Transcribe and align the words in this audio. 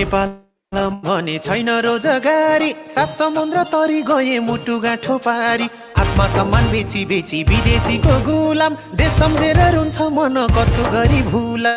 नेपाल 0.00 0.28
भने 1.04 1.36
छैन 1.44 1.68
रोजगारी। 1.84 2.70
सात 2.88 3.10
समुद्र 3.14 3.62
तरी 3.68 4.00
गए 4.08 4.38
मुटु 4.40 4.78
गाँठो 4.80 5.16
पारी। 5.26 5.66
आत्मसम्मान 6.00 6.70
बेची 6.72 7.04
बेची 7.04 7.42
विदेशीको 7.44 8.14
गुलाम। 8.24 8.72
देश 8.96 9.12
सम्झेर 9.20 9.60
रुन्छ 9.76 9.96
मन 10.16 10.36
कसो 10.56 10.84
गरी 10.92 11.20
भुला 11.28 11.74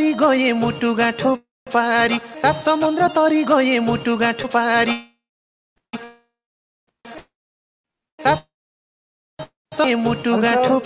तरी 0.00 0.12
गए 0.16 0.52
मुटु 0.56 0.94
गाँठो 0.96 1.34
पारी। 1.68 2.16
सात 2.40 2.56
समुद्र 2.64 3.08
तरी 3.12 3.42
गए 3.44 3.78
मुटु 3.84 4.16
गाँठो 4.16 4.48
पारी। 4.48 4.96
मुटु 10.04 10.36
गाँठो 10.40 10.78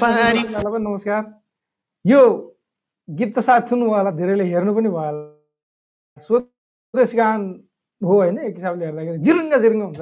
नमस्कार। 0.79 1.23
यो 2.05 2.23
गीत 3.09 3.39
त 3.39 3.39
साथ 3.39 3.71
सुन्नुभयो 3.71 3.95
होला 3.95 4.11
धेरैले 4.19 4.45
हेर्नु 4.51 4.75
पनि 4.75 4.89
भयो 4.89 4.99
होला। 4.99 6.19
स्वदेश 6.19 7.15
गान 7.15 7.41
हो 8.03 8.15
होइन 8.19 8.39
एक 8.51 8.55
हिसाबले 8.59 8.85
हेर्दाखेरि 8.85 9.19
जिरुङ्ग 9.23 9.55
जिरुङ्ग 9.63 9.83
हुन्छ। 9.85 10.01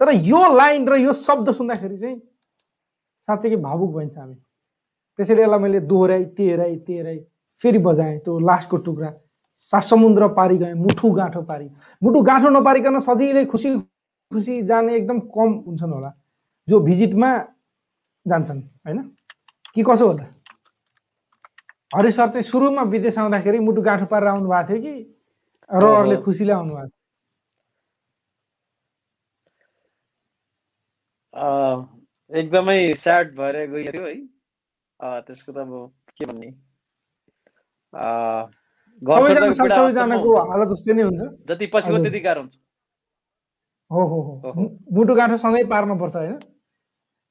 तर 0.00 0.08
यो 0.28 0.40
लाइन 0.60 0.88
र 0.92 1.00
यो 1.00 1.12
शब्द 1.24 1.46
सुन्दाखेरि 1.56 1.96
चाहिँ 1.96 2.20
साँच्चै 3.28 3.48
कि 3.48 3.56
भावुक 3.64 3.90
भइन्छ 3.96 4.16
हामी। 4.18 4.36
त्यसैले 5.18 5.42
यसलाई 5.42 5.60
मैले 5.64 5.80
दोहोऱ्याइ 5.88 6.24
तेह्राइ 6.36 6.76
तेह्राइ 6.84 7.20
फेरि 7.62 7.78
बजाएँ 7.78 8.18
त्यो 8.24 8.38
लास्टको 8.38 8.76
टुक्रा। 8.86 9.12
सात 9.58 9.82
समुद्र 9.82 10.28
पारी 10.34 10.58
गएँ 10.58 10.74
मुठु 10.74 11.10
गाँठो 11.12 11.42
पारी। 11.42 11.70
मुठु 12.02 12.22
गाँठो 12.22 12.48
नपारिकन 12.50 12.98
सजिलै 12.98 13.44
खुसी 13.46 13.78
खुसी 14.32 14.62
जाने 14.66 14.96
एकदम 14.96 15.18
कम 15.30 15.52
हुन्छन् 15.66 15.92
होला। 15.92 16.12
जो 16.68 16.80
भिजिटमा 16.80 17.36
जान्छन् 18.26 18.62
होइन? 18.86 18.98
कि 19.74 19.82
कसो 19.82 20.06
होला? 20.06 20.24
हरि 21.96 22.10
सर 22.10 22.28
चाहिँ 22.28 22.42
सुरुमा 22.42 22.82
विदेश 22.88 23.18
आउँदाखेरि 23.18 23.58
मुटु 23.58 23.82
गाँठो 23.82 24.06
पारेर 24.06 24.28
आउनु 24.28 24.48
भएको 24.48 24.68
थियो 24.68 24.82
कि 24.82 25.14
र 25.70 25.84
अरूले 25.84 26.16
खुसीले 26.24 26.52
आउनु 26.52 26.74
भएको 26.74 26.88
थियो 26.88 27.00
एकदमै 32.40 32.94
स्याड 32.96 33.34
भएर 33.36 33.56
थियो 33.92 34.06
है। 34.06 34.14
त्यसको 35.26 35.52
त 35.52 35.56
अब 35.58 35.92
के 36.18 36.24
भन्ने? 36.24 36.52
जति 41.48 41.66
पछिको। 41.74 42.02
त्यति 42.02 42.20
गाह्रो 42.20 42.40
हुन्छ 42.40 42.54
हो 43.90 44.02
हो 44.10 44.18
हो 44.22 44.62
मुटु 44.96 45.14
गाँठो 45.14 45.36
सधैँ 45.36 45.64
पार्नुपर्छ 45.68 46.16
होइन 46.16 46.38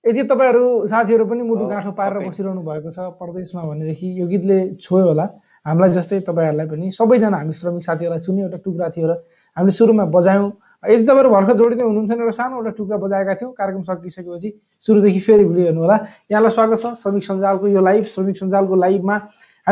यदि 0.03 0.23
तपाईँहरू 0.29 0.65
साथीहरू 0.87 1.25
पनि 1.25 1.43
मुटु 1.43 1.65
गाँठो 1.67 1.91
पारेर। 1.97 2.27
बसिरहनु 2.27 2.61
भएको 2.61 2.89
छ 2.91 2.99
परदेशमा 3.21 3.61
भनेदेखि 3.63 4.07
यो 4.21 4.27
गीतले 4.27 4.57
छोयो 4.77 5.05
होला 5.07 5.25
हामीलाई 5.65 5.89
जस्तै 5.97 6.19
तपाईँहरूलाई 6.29 6.67
पनि 6.69 6.91
सबैजना 6.91 7.37
हामी 7.37 7.53
श्रमिक 7.53 7.83
साथीहरूलाई 7.83 8.21
सुन्ने 8.21 8.41
एउटा 8.43 8.57
टुक्रा 8.65 8.89
थियो 8.93 9.07
र 9.09 9.13
हामीले 9.57 9.73
सुरुमा 9.77 10.05
बजायौँ 10.13 10.49
यदि 10.83 11.03
तपाईँहरू 11.05 11.29
भर्खर 11.29 11.55
जोडिँदै 11.57 11.83
हुनुहुन्छ 11.85 12.11
भने 12.11 12.21
एउटा 12.21 12.35
सानो 12.37 12.55
एउटा 12.57 12.71
टुक्रा 12.77 12.97
बजाएका 13.05 13.33
थियौँ 13.41 13.53
कार्यक्रम 13.53 13.83
सकिसकेपछि 13.89 14.49
सुरुदेखि 14.85 15.19
फेरि 15.25 15.43
भिडियो 15.45 15.65
हेर्नु 15.65 15.81
होला 15.81 15.97
यहाँलाई 16.31 16.51
स्वागत 16.57 16.77
छ 16.81 16.85
श्रमिक 17.01 17.23
सञ्जालको 17.23 17.67
यो 17.67 17.81
लाइभ 17.89 18.03
श्रमिक 18.13 18.37
सञ्जालको 18.37 18.75
लाइभमा 18.85 19.17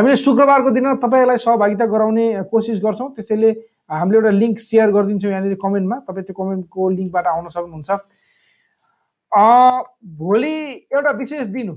हामीले 0.00 0.16
शुक्रबारको 0.16 0.70
दिन 0.72 0.96
तपाईँहरूलाई 0.96 1.38
सहभागिता 1.44 1.86
गराउने 1.92 2.26
कोसिस 2.48 2.80
गर्छौँ। 2.80 3.12
त्यसैले 3.20 3.50
हामीले 3.92 4.16
एउटा 4.18 4.30
लिङ्क 4.32 4.56
सेयर 4.58 4.88
गरिदिन्छौँ 4.96 5.30
यहाँनिर 5.30 5.54
कमेन्टमा। 5.60 5.96
तपाईँ 6.08 6.24
त्यो 6.24 6.34
कमेन्टको 6.40 6.88
लिङ्कबाट 6.88 7.26
आउन 7.26 7.48
सक्नुहुन्छ। 7.52 7.90
भोलि 10.16 10.56
एउटा 10.88 11.10
विशेष 11.20 11.46
दिन। 11.52 11.68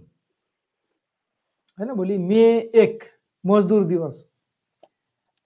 होइन 1.78 1.90
भोलि 2.00 2.18
मे 2.18 2.72
एक 2.72 3.03
मजदुर 3.44 3.84
दिवस। 3.92 4.16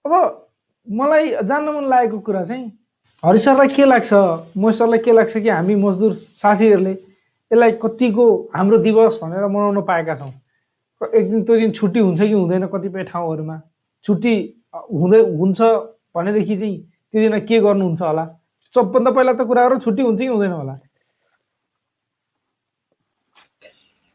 अब 0.06 0.12
मलाई 0.86 1.24
जान्न 1.42 1.68
मन 1.74 1.84
लागेको 1.90 2.18
कुरा 2.22 2.44
चाहिँ 2.44 2.66
हरि 3.24 3.38
सरलाई 3.38 3.68
के 3.74 3.84
लाग्छ? 3.84 4.12
म 4.56 4.70
सरलाई 4.70 4.98
के 5.02 5.12
लाग्छ 5.12 5.36
कि 5.36 5.48
हामी 5.48 5.74
मजदुर 5.74 6.12
साथीहरूले 6.14 6.92
यसलाई 7.50 7.72
कतिको 7.82 8.26
हाम्रो 8.54 8.78
दिवस 8.78 9.18
भनेर 9.22 9.46
मनाउन 9.50 9.82
पाएका 9.82 10.14
छौँ? 10.14 10.32
एक 11.00 11.30
दिन 11.30 11.42
त्यो 11.44 11.56
दिन 11.56 11.72
छुट्टी 11.72 12.00
हुन्छ 12.00 12.20
कि 12.20 12.32
हुँदैन 12.32 12.66
कतिपय 12.74 13.04
ठाउँहरूमा? 13.04 13.60
छुट्टी 14.04 14.34
हुँदै 14.74 15.20
हुन्छ 15.38 15.60
भनेदेखि 16.14 16.56
चाहिँ 16.56 16.78
त्यो 17.10 17.20
दिन 17.22 17.38
के 17.46 17.60
गर्नुहुन्छ 17.60 18.02
होला? 18.02 18.24
सबभन्दा 18.74 19.10
पहिला 19.10 19.32
त 19.32 19.40
कुरा 19.46 19.68
गरौँ 19.68 19.80
छुट्टी 19.80 20.02
हुन्छ 20.02 20.20
कि 20.20 20.26
हुँदैन 20.26 20.52
होला? 20.52 20.78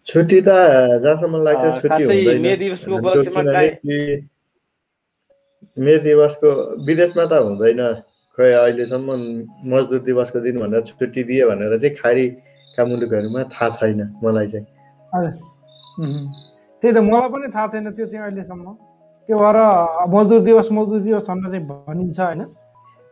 छुट्टी 0.07 0.41
त 0.41 0.47
जहाँसम्म 1.03 1.43
लाग्छ 1.43 1.81
छुट्टी 1.81 2.03
हुँदैन। 2.03 2.41
मे 2.43 2.55
दिवसको 5.97 6.49
विदेशमा 6.85 7.25
त 7.25 7.33
हुँदैन। 7.33 7.81
खै 8.37 8.51
अहिलेसम्म 8.53 9.09
मजदुर 9.71 9.99
दिवसको 10.03 10.39
दिन 10.39 10.59
भनेर 10.59 10.81
छुट्टी 10.89 11.23
दिए 11.23 11.45
भनेर 11.47 11.77
चाहिँ 11.79 11.95
खाडीका 11.95 12.85
मुलुकहरूमा 12.85 13.43
थाहा 13.53 13.69
छैन 13.77 14.01
मलाई 14.23 14.47
चाहिँ। 14.51 14.65
हजुर। 15.15 15.33
उहुँ। 16.01 16.52
त्यही 16.83 16.95
त 16.95 16.99
मलाई 16.99 17.29
पनि 17.31 17.47
थाहा 17.47 17.67
छैन 17.71 17.95
त्यो 17.95 18.05
चाहिँ 18.11 18.23
अहिलेसम्म। 18.27 18.67
त्यो 19.29 19.37
भएर 19.39 19.57
मजदुर 20.11 20.39
दिवस 20.43 20.67
मजदुर 20.75 20.99
दिवस 21.07 21.27
भनेर 21.29 21.49
चाहिँ 21.51 21.63
भनिन्छ 21.87 22.19
होइन। 22.19 22.41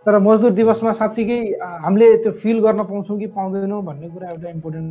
तर 0.05 0.17
मजदुर 0.19 0.51
दिवसमा 0.59 0.91
साँच्चीकै 0.91 1.39
हामीले 1.83 2.07
त्यो 2.23 2.31
फिल 2.35 2.57
गर्न 2.59 2.83
पाउँछौँ 2.83 3.17
कि 3.19 3.27
पाउँदैनौँ 3.31 3.81
भन्ने 3.87 4.07
कुरा 4.11 4.27
एउटा 4.27 4.49
इम्पोर्टेन्ट 4.49 4.89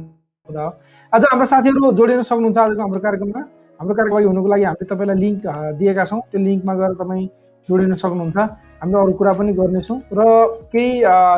कुरा 0.48 0.62
हो। 0.64 0.70
आज 1.12 1.22
हाम्रो 1.28 1.46
साथीहरू 1.52 1.92
जोडिन 1.92 2.20
सक्नुहुन्छ 2.24 2.58
आजको 2.58 2.80
हाम्रो 2.80 3.00
कार्यक्रममा। 3.04 3.40
हाम्रो 3.80 3.94
कार्यक्रम 4.00 4.26
हुनुको 4.32 4.48
लागि 4.48 4.64
हामीले 4.64 4.86
तपाईँलाई 4.88 5.16
लिङ्क 5.24 5.40
दिएका 5.76 6.04
छौँ। 6.08 6.20
त्यो 6.30 6.40
लिङ्कमा 6.40 6.74
गएर 6.80 6.92
तपाईँ 7.00 7.26
जोडिन 7.68 7.94
सक्नुहुन्छ। 8.00 8.38
हामीले 8.80 8.98
अरू 9.02 9.12
कुरा 9.20 9.32
पनि 9.36 9.52
गर्नेछौँ 9.60 9.98
र 10.08 10.20
केही 10.72 10.88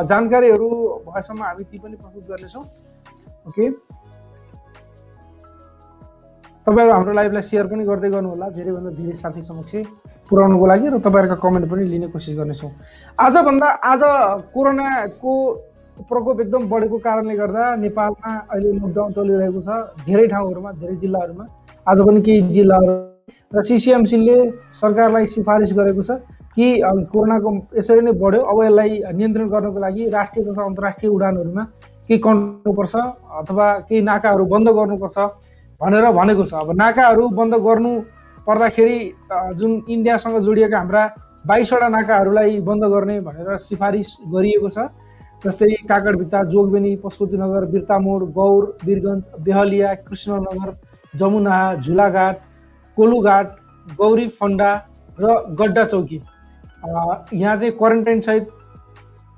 जानकारीहरू 0.07 0.67
भएसम्म 1.11 1.41
हामी 1.43 1.63
ती 1.67 1.77
पनि 1.83 1.95
प्रस्तुत 1.99 2.23
गर्नेछौँ। 2.31 2.63
ओके? 3.51 3.65
तपाईँहरू 6.67 6.93
हाम्रो 6.93 7.13
लाइभलाई 7.13 7.41
सेयर 7.43 7.67
पनि 7.67 7.83
गर्दै 7.83 8.09
गर्नु 8.09 8.29
होला 8.29 8.47
धेरैभन्दा 8.55 8.91
धेरै 8.95 9.13
साथी 9.19 9.41
समक्ष 9.43 9.75
पुर्याउनुको 10.29 10.65
लागि 10.71 10.87
र 10.87 10.97
तपाईँहरूका 11.03 11.37
कमेन्ट 11.43 11.65
पनि 11.67 11.83
लिने 11.91 12.07
कोसिस 12.07 12.35
गर्नेछौँ। 12.39 12.71
आजभन्दा 13.19 13.67
आज 13.91 14.01
कोरोनाको 14.55 15.31
प्रकोप 16.09 16.41
एकदम 16.41 16.63
बढेको 16.71 16.97
कारणले 17.03 17.35
गर्दा 17.35 17.63
नेपालमा 17.83 18.31
अहिले 18.47 18.69
लकडाउन 18.79 19.11
चलिरहेको 19.11 19.59
छ 19.59 19.69
धेरै 20.07 20.27
ठाउँहरूमा 20.31 20.71
धेरै 20.79 20.95
जिल्लाहरूमा। 21.03 21.45
आज 21.87 21.97
पनि 22.07 22.21
केही 22.23 22.41
जिल्लाहरू 22.55 22.93
र 23.55 23.61
सिसिएमसीले 23.67 24.37
सरकारलाई 24.79 25.25
सिफारिस 25.35 25.73
गरेको 25.77 26.01
छ 26.01 26.11
कि 26.55 26.67
कोरोनाको 27.11 27.49
यसरी 27.77 28.01
नै 28.07 28.11
बढ्यो। 28.23 28.41
अब 28.41 28.57
यसलाई 28.63 28.91
नियन्त्रण 29.19 29.47
गर्नको 29.51 29.79
लागि 29.83 30.07
राष्ट्रिय 30.15 30.45
तथा 30.47 30.63
अन्तर्राष्ट्रिय 30.63 31.11
उडानहरूमा 31.11 31.63
केही 32.07 32.19
गर्नुपर्छ 32.23 32.95
अथवा 33.41 33.67
केही 33.89 34.01
नाकाहरू 34.01 34.45
बन्द 34.53 34.67
गर्नुपर्छ। 34.79 35.17
भनेर 35.83 36.05
भनेको 36.11 36.45
छ। 36.45 36.53
अब 36.55 36.71
नाकाहरू 36.79 37.29
बन्द 37.35 37.55
गर्नु 37.67 37.91
पर्दाखेरि 38.47 38.97
जुन 39.59 39.71
इन्डियासँग 39.89 40.39
जोडिएका 40.41 40.77
हाम्रा 40.77 41.03
बाइसवटा 41.47 41.87
नाकाहरूलाई 41.89 42.59
बन्द 42.67 42.83
गर्ने 42.93 43.19
भनेर 43.21 43.57
सिफारिस 43.59 44.17
गरिएको 44.33 44.69
छ। 44.69 44.87
जस्तै 45.43 45.67
काकडभिट्टा 45.87 46.43
जोगबेनी 46.51 46.95
पशुपतिनगर 47.03 47.65
बिर्तामोड 47.71 48.21
गौर 48.33 48.63
वीरगञ्ज 48.85 49.23
बेहलिया 49.43 49.93
कृष्णनगर 50.07 50.69
जमुना 51.13 51.57
झुलाघाट 51.83 52.35
कोलुघाट 52.97 53.47
गौरी 53.99 54.27
फन्डा 54.39 54.71
र 55.19 55.33
गड्डा 55.59 55.83
चौकी। 55.85 56.19
यहाँ 57.33 57.55
चाहिँ 57.57 57.71
क्वारेन्टाइन 57.77 58.19
सहित 58.21 58.47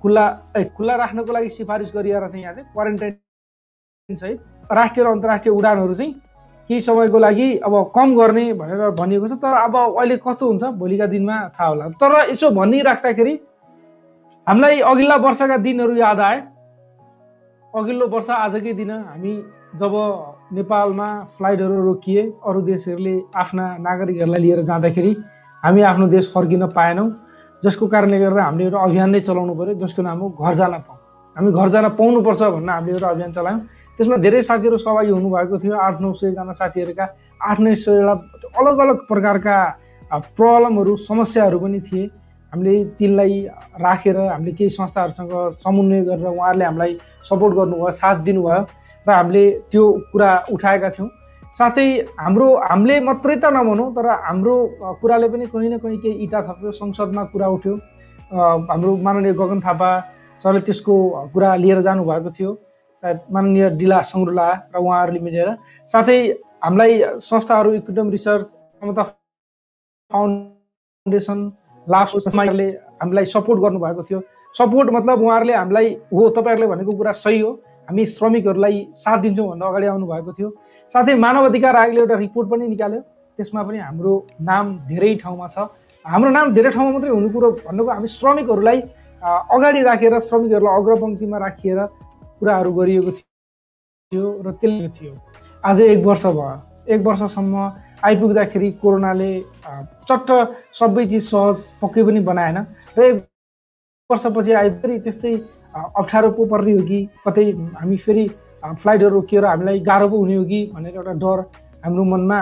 खुल्ला 0.01 0.25
ए 0.57 0.63
खुल्ला 0.77 0.95
राख्नको 0.95 1.33
लागि 1.33 1.49
सिफारिस 1.49 1.91
गरिएर 1.95 2.27
चाहिँ 2.27 2.43
यहाँ 2.43 2.53
चाहिँ 2.53 2.69
क्वारेन्टाइन 2.73 4.15
सहित 4.15 4.71
राष्ट्रिय 4.71 5.05
र 5.05 5.09
अन्तर्राष्ट्रिय 5.09 5.55
उडानहरू 5.55 5.93
चाहिँ 5.93 6.13
केही 6.69 6.81
समयको 6.81 7.19
लागि 7.19 7.47
अब 7.65 7.73
कम 7.95 8.15
गर्ने 8.15 8.45
भनेर 8.53 8.89
भनिएको 8.99 9.27
छ। 9.27 9.33
तर 9.37 9.53
अब 9.63 9.75
अहिले 9.75 10.17
कस्तो 10.17 10.47
हुन्छ 10.47 10.63
भोलिका 10.79 11.05
दिनमा 11.05 11.37
थाहा 11.53 11.69
होला। 11.69 11.85
तर 12.01 12.11
यसो 12.31 12.49
भनिराख्दाखेरि 12.51 13.33
हामीलाई 14.47 14.79
अघिल्ला 14.81 15.15
वर्षका 15.25 15.57
दिनहरू 15.57 15.95
याद 15.95 16.19
आए। 16.19 16.39
अघिल्लो 17.73 18.07
वर्ष 18.07 18.29
आजकै 18.29 18.73
दिन 18.73 18.91
हामी 18.91 19.33
जब 19.75 19.93
नेपालमा 20.53 21.07
फ्लाइटहरू 21.37 21.81
रोकिए 21.83 22.21
अरू 22.47 22.61
देशहरूले 22.61 23.15
आफ्ना 23.35 23.65
नागरिकहरूलाई 23.77 24.41
लिएर 24.41 24.61
जाँदाखेरि 24.63 25.11
हामी 25.63 25.81
आफ्नो 25.81 26.07
देश 26.07 26.31
फर्किन 26.33 26.65
पाएनौँ। 26.71 27.09
जसको 27.63 27.87
कारणले 27.87 28.19
गर्दा 28.19 28.43
हामीले 28.43 28.63
एउटा 28.63 28.79
अभियान 28.79 29.09
नै 29.09 29.19
चलाउनु 29.19 29.53
पऱ्यो 29.55 29.73
जसको 29.81 30.01
नाम 30.01 30.19
हो 30.19 30.29
घर 30.29 30.53
जान 30.55 30.73
पाऊँ। 30.81 30.99
हामी 31.35 31.51
घर 31.51 31.69
जान 31.69 31.85
पाउनुपर्छ 31.99 32.41
भनेर 32.43 32.69
हामीले 32.69 32.91
एउटा 32.93 33.09
अभियान 33.09 33.31
चलायौँ। 33.31 33.59
त्यसमा 33.97 34.17
धेरै 34.25 34.41
साथीहरू 34.41 34.77
सहभागी 34.77 35.11
हुनुभएको 35.11 35.57
थियो। 35.59 35.73
आठ 35.77 36.01
नौ 36.01 36.13
सयजना 36.13 36.53
साथीहरूका 36.53 37.05
आठ 37.41 37.59
नौ 37.59 37.73
सयवटा 37.75 38.13
अलग 38.59 38.77
अलग 38.85 38.97
प्रकारका 39.07 39.55
प्रब्लमहरू 40.37 40.95
समस्याहरू 41.01 41.59
पनि 41.59 41.79
थिए। 41.81 42.03
हामीले 42.53 42.73
तिनलाई 42.99 43.35
राखेर 43.81 44.17
हामीले 44.17 44.51
केही 44.51 44.69
संस्थाहरूसँग 44.69 45.33
समन्वय 45.63 46.01
गरेर 46.07 46.27
उहाँहरूले 46.27 46.65
हामीलाई 46.65 46.93
सपोर्ट 47.23 47.53
गर्नुभयो 47.55 47.91
साथ 47.91 48.15
दिनुभयो 48.27 48.61
र 49.05 49.11
हामीले 49.11 49.43
त्यो 49.71 49.83
कुरा 50.11 50.29
उठाएका 50.53 50.89
थियौँ। 50.95 51.09
साँच्चै 51.55 51.87
हाम्रो 52.19 52.47
हामीले 52.69 52.99
मात्रै 52.99 53.35
त 53.35 53.45
नभनौँ 53.55 53.87
तर 53.95 54.07
हाम्रो 54.27 54.55
कुराले 55.01 55.27
पनि 55.31 55.45
कहीँ 55.47 55.69
न 55.71 55.77
कहीँ 55.79 55.97
केही 56.03 56.23
इटा 56.23 56.39
थप्यो 56.47 56.71
संसदमा 56.71 57.23
कुरा 57.31 57.47
उठ्यो। 57.47 57.75
हाम्रो 58.69 58.91
माननीय 59.03 59.33
गगन 59.39 59.59
थापा 59.63 59.89
सरले 60.41 60.59
त्यसको 60.67 60.95
कुरा 61.33 61.55
लिएर 61.55 61.81
जानुभएको 61.81 62.29
थियो। 62.35 62.51
माननीय 63.05 63.69
डिला 63.79 63.99
सङ्ग्रुला 64.11 64.47
र 64.73 64.77
उहाँहरूले 64.77 65.19
मिलेर 65.27 65.49
साथै 65.89 66.17
हामीलाई 66.65 66.91
संस्थाहरू 67.21 67.73
इक्विडम 67.79 68.09
रिसर्च 68.09 68.45
समता 68.81 69.03
फाउन्डेसन 70.11 71.39
उहाँहरूले 71.87 72.69
हामीलाई 73.01 73.25
सपोर्ट 73.25 73.59
गर्नुभएको 73.61 74.03
थियो। 74.09 74.19
सपोर्ट 74.53 74.89
मतलब 74.97 75.21
उहाँहरूले 75.21 75.53
हामीलाई 75.53 75.87
हो 76.13 76.29
तपाईँहरूले 76.37 76.67
भनेको 76.67 76.91
कुरा 76.97 77.11
सही 77.21 77.39
हो। 77.39 77.51
हामी 77.87 78.05
श्रमिकहरूलाई 78.05 78.77
साथ 78.95 79.17
दिन्छौँ 79.25 79.47
भनेर 79.49 79.67
अगाडि 79.69 79.87
आउनु 79.87 80.05
भएको 80.07 80.31
थियो। 80.33 80.49
साथै 80.91 81.13
मानव 81.25 81.45
अधिकार 81.45 81.75
आयोगले 81.75 81.99
एउटा 82.01 82.15
रिपोर्ट 82.25 82.49
पनि 82.49 82.67
निकाल्यो। 82.67 83.01
त्यसमा 83.39 83.61
पनि 83.67 83.77
हाम्रो 83.77 84.13
नाम 84.41 84.65
धेरै 84.89 85.15
ठाउँमा 85.23 85.47
छ। 85.47 85.57
हाम्रो 86.05 86.29
नाम 86.37 86.53
धेरै 86.55 86.71
ठाउँमा 86.71 86.91
मात्रै 86.93 87.11
हुनु 87.11 87.29
कुरो 87.35 87.51
भन्नुको 87.67 87.91
हामी 87.91 88.07
श्रमिकहरूलाई 88.17 88.79
अगाडि 89.55 89.81
राखेर 89.89 90.13
श्रमिकहरूलाई 90.19 90.73
अग्रपङ्क्तिमा 90.79 91.37
राखिएर 91.45 91.79
कुराहरू 92.45 92.71
गरिएको 92.77 93.11
थियो 93.11 94.25
र 94.45 94.51
त्यसले 94.61 94.89
थियो। 94.93 95.13
आज 95.65 95.81
एक 95.81 95.99
वर्ष 96.05 96.25
भयो। 96.37 96.93
एक 96.93 97.01
वर्षसम्म 97.01 97.55
आइपुग्दाखेरि 98.05 98.69
कोरोनाले 98.81 99.29
चट्ट 100.05 100.29
सबै 100.77 101.05
चिज 101.09 101.23
सहज 101.25 101.57
पक्कै 101.81 102.03
पनि 102.05 102.19
बनाएन 102.29 102.57
र 102.97 103.01
एक 103.01 103.15
वर्षपछि 104.09 104.51
आइपुग्दै 104.61 104.97
त्यस्तै 105.09 105.33
अप्ठ्यारो 105.73 106.29
पो 106.37 106.45
पर्ने 106.45 106.73
हो 106.77 106.83
कि 106.85 106.99
कतै 107.25 107.45
हामी 107.81 107.97
फेरि 108.05 108.25
फ्लाइटहरू 108.61 109.13
रोकिएर 109.17 109.45
हामीलाई 109.45 109.79
गाह्रो 109.89 110.07
पो 110.13 110.17
हुने 110.21 110.35
हो 110.37 110.45
कि 110.45 110.59
भनेर 110.73 110.93
एउटा 111.01 111.13
डर 111.25 111.39
हाम्रो 111.81 112.03
मनमा 112.13 112.39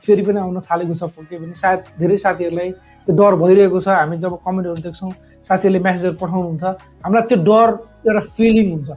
फेरि 0.00 0.22
पनि 0.24 0.38
आउन 0.48 0.60
थालेको 0.64 0.94
छ 0.96 1.12
पक्कै 1.12 1.36
पनि। 1.44 1.54
सायद 1.60 1.80
धेरै 2.00 2.16
साथीहरूलाई 2.24 2.70
त्यो 3.04 3.12
डर 3.20 3.32
भइरहेको 3.44 3.78
छ। 3.84 3.88
हामी 4.00 4.16
जब 4.16 4.32
कमेन्टहरू 4.40 4.80
देख्छौँ 4.88 5.12
साथीहरूले 5.44 5.80
मेसेजहरू 5.84 6.16
पठाउनुहुन्छ। 6.22 6.64
हामीलाई 7.04 7.24
त्यो 7.28 7.38
डर 7.44 7.68
एउटा 8.08 8.22
फिलिङ 8.36 8.66
हुन्छ। 8.72 8.88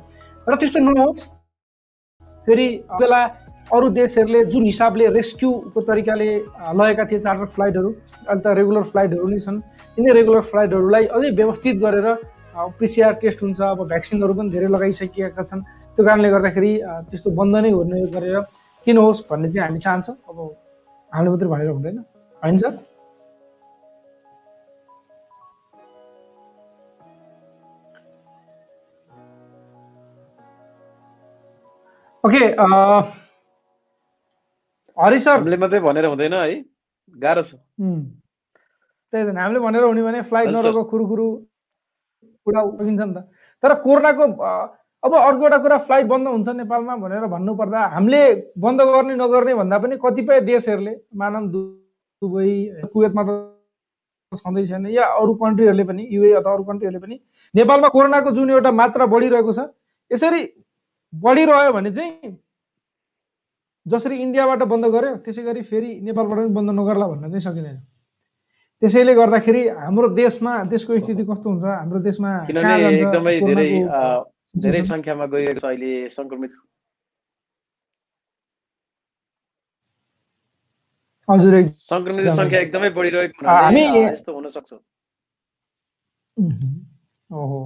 र 0.48 0.56
त्यस्तो 0.56 0.80
नहोस्। 0.80 1.22
फेरि 2.48 2.68
बेला 3.02 3.22
अरू 3.74 3.90
देशहरूले 3.90 4.42
जुन 4.54 4.64
हिसाबले 4.66 5.06
रेस्क्युको 5.18 5.82
तरिकाले 5.82 6.30
लगेका 6.78 7.04
थिए 7.10 7.20
चार्टर 7.26 7.46
फ्लाइटहरू 7.56 7.90
त 8.38 8.46
रेगुलर 8.60 8.84
फ्लाइटहरू 8.94 9.28
नै 9.28 9.40
छन्। 9.42 9.58
यिनै 9.98 10.12
रेगुलर 10.20 10.42
फ्लाइटहरूलाई 10.50 11.06
अझै 11.16 11.30
व्यवस्थित 11.40 11.76
गरेर 11.82 12.08
पिसिआर 12.80 13.14
टेस्ट 13.22 13.40
हुन्छ 13.44 13.60
अब 13.62 13.80
भ्याक्सिनहरू 13.90 14.34
पनि 14.38 14.50
धेरै 14.54 14.70
लगाइसकिएका 14.76 15.44
छन्। 15.50 15.62
त्यो 15.98 16.04
कारणले 16.06 16.30
गर्दाखेरि 16.36 16.72
त्यस्तो 17.10 17.30
बन्द 17.40 17.56
नै 17.66 17.72
हुने 17.74 18.06
गरेर 18.16 18.38
किन 18.88 18.98
होस् 19.02 19.26
भन्ने 19.30 19.50
चाहिँ 19.50 19.66
हामी 19.66 19.80
चाहन्छौँ। 19.82 20.16
अब 20.30 20.38
हामीले 21.12 21.30
मात्रै 21.34 21.50
भनेर 21.50 21.70
हुँदैन। 21.74 21.98
होइन 22.42 22.58
sir? 22.62 22.74
Okay 32.26 32.44
uh, 32.52 32.66
Hari 34.98 35.20
sir 35.20 35.38
हामीले 35.38 35.58
मात्रै 35.64 35.80
भनेर 35.80 36.06
हुँदैन 36.06 36.34
है 36.34 36.56
गाह्रो 37.14 37.42
छ। 37.44 37.52
त्यही 39.14 39.24
त 39.26 39.36
हामीले 39.38 39.60
भनेर 39.66 39.84
हुने 39.84 40.02
भने 40.04 40.22
फ्लाइट 40.30 40.50
नरोको 40.56 40.84
खुरुखुरु 40.92 41.26
कुरा 42.48 42.62
सकिन्छ 42.80 43.02
नि 43.02 43.14
त। 43.14 43.18
तर 43.64 43.74
कोरोनाको 43.86 44.24
अब 45.04 45.14
अर्को 45.16 45.44
एउटा 45.46 45.58
कुरा 45.64 45.78
फ्लाइट 45.86 46.06
बन्द 46.10 46.28
हुन्छ 46.28 46.50
नेपालमा 46.66 46.96
भनेर 47.06 47.26
भन्नुपर्दा 47.36 47.80
हामीले 47.96 48.22
बन्द 48.66 48.82
गर्ने 48.90 49.16
नगर्ने 49.22 49.54
भन्दा 49.62 49.78
पनि 49.86 49.96
कतिपय 50.06 50.40
देशहरूले 50.50 50.94
मानव 51.22 51.44
दुबई 51.54 52.54
कुवेतमा 52.94 53.24
त 53.30 53.30
छँदै 54.42 54.66
छैन 54.66 54.86
या 54.98 55.06
अरू 55.22 55.34
कन्ट्रीहरूले 55.44 55.84
पनि 55.90 56.04
युए 56.12 56.32
अथवा 56.42 56.54
अरू 56.54 56.64
कन्ट्रीहरूले 56.70 57.02
पनि 57.06 57.16
नेपालमा 57.54 57.88
कोरोनाको 57.96 58.32
जुन 58.38 58.50
एउटा 58.58 58.72
मात्रा 58.82 59.06
बढिरहेको 59.14 59.54
छ 59.54 59.70
यसरी 60.12 60.42
बढिरह्यो 61.24 61.72
भने 61.74 61.92
चाहिँ 61.92 62.32
जसरी 63.86 64.16
इन्डियाबाट 64.22 64.62
बन्द 64.72 64.86
गर्यो 64.94 65.16
त्यसै 65.26 65.44
गरी 65.44 65.62
फेरि 65.72 65.92
नेपालबाट 66.02 66.38
पनि 66.40 66.54
बन्द 66.58 66.70
नगर्ला 66.80 67.08
भन्न 67.08 67.30
चाहिँ 67.30 67.44
सकिँदैन 67.48 67.78
त्यसैले 68.82 69.14
गर्दाखेरि 69.16 69.62
हाम्रो 69.84 70.08
देशमा 70.16 70.54
देशको 70.72 70.98
स्थिति 71.00 71.24
कस्तो 71.32 71.50
हुन्छ 71.50 71.66
हाम्रो 71.66 72.00
देशमा 72.08 72.32
एकदमै 72.50 73.34
धेरै 73.42 73.68
धेरै? 74.56 74.82
सङ्ख्यामा 74.90 75.26
गइरहेको 75.34 75.60
छ 75.60 75.66
अहिले 75.66 75.92
सङ्क्रमित 76.18 76.52
हजुर 81.28 81.54
एक- 81.56 81.72
सङ्क्रमित 81.76 82.26
एकदमै। 82.26 82.36
सङ्ख्या 82.42 82.60
एकदमै 82.66 82.90
बढिरहेको 82.98 83.46
यस्तो 84.04 84.34
हुन 84.36 84.50
सक्छ। 84.50 84.72
ओहो 87.30 87.60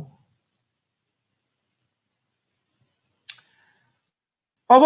अब 4.70 4.84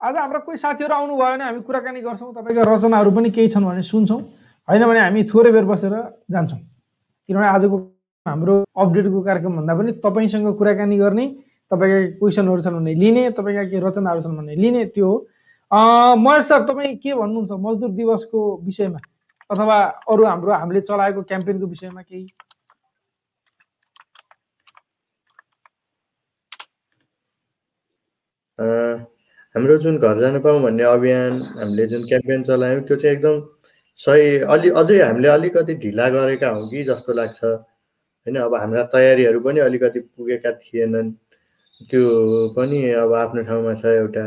आज 0.00 0.16
हाम्रा 0.16 0.38
कोही 0.46 0.56
साथीहरू 0.56 0.94
आउनुभयो 0.94 1.26
भने 1.26 1.44
हामी 1.44 1.60
कुराकानी 1.66 2.00
गर्छौँ 2.00 2.32
तपाईँका 2.34 2.62
रचनाहरू 2.70 3.10
पनि 3.10 3.30
केही 3.34 3.48
छन् 3.50 3.64
भने 3.66 3.82
सुन्छौँ। 3.82 4.20
होइन 4.68 4.84
भने 4.86 5.00
हामी 5.00 5.22
थोरै 5.26 5.50
बेर 5.52 5.64
बसेर 5.66 5.94
जान्छौँ। 6.30 6.58
किनभने 7.28 7.46
आजको 7.48 7.76
हाम्रो 8.26 8.54
अपडेटको 8.78 9.22
कार्यक्रम 9.26 9.56
भन्दा 9.58 9.74
पनि 9.74 9.92
तपाईँसँग 10.06 10.54
कुराकानी 10.54 10.96
गर्ने 10.98 11.26
तपाईँका 11.70 11.98
क्वेसनहरू 12.18 12.62
छन् 12.62 12.78
भने 12.78 12.94
लिने 12.94 13.30
तपाईँका 13.34 13.64
केही 13.74 13.82
रचनाहरू 13.82 14.20
छन् 14.22 14.36
भने 14.38 14.54
लिने 14.54 14.84
त्यो 14.94 15.06
हो। 15.10 16.14
महेश 16.14 16.44
सर 16.46 16.62
तपाईँ 16.70 16.94
के 17.02 17.14
भन्नुहुन्छ? 17.18 17.52
मजदुर 17.58 17.90
दिवसको 17.98 18.38
विषयमा? 18.64 18.98
अथवा 19.50 19.76
अरू 20.06 20.24
हाम्रो 20.24 20.52
हामीले 20.52 20.80
चलाएको 20.86 21.22
क्याम्पेनको 21.26 21.66
विषयमा 21.66 22.02
केही? 22.02 22.26
हाम्रो 28.58 29.76
जुन 29.78 29.98
घर 29.98 30.18
जान 30.18 30.38
पाऊँ 30.40 30.62
भन्ने 30.62 30.82
अभियान 30.84 31.42
हामीले 31.58 31.86
जुन 31.86 32.02
क्याम्पेन 32.08 32.42
चलायौँ 32.42 32.82
त्यो 32.84 32.96
चाहिँ 32.96 33.16
एकदम 33.16 33.40
सही 33.98 34.38
अलि 34.54 34.68
अझै 34.80 34.98
हामीले 35.00 35.28
अलिकति 35.28 35.74
ढिला 35.82 36.08
गरेका 36.08 36.48
हौँ 36.48 36.68
कि 36.70 36.82
जस्तो 36.84 37.12
लाग्छ। 37.12 37.44
होइन 37.44 38.36
अब 38.38 38.54
हाम्रा 38.54 38.82
तयारीहरू 38.94 39.40
पनि 39.40 39.60
अलिकति 39.60 40.00
पुगेका 40.00 40.50
थिएनन्। 40.52 41.10
त्यो 41.90 42.02
पनि 42.56 42.78
अब 42.92 43.12
आफ्नो 43.14 43.42
ठाउँमा 43.42 43.74
छ 43.74 43.84
एउटा। 43.86 44.24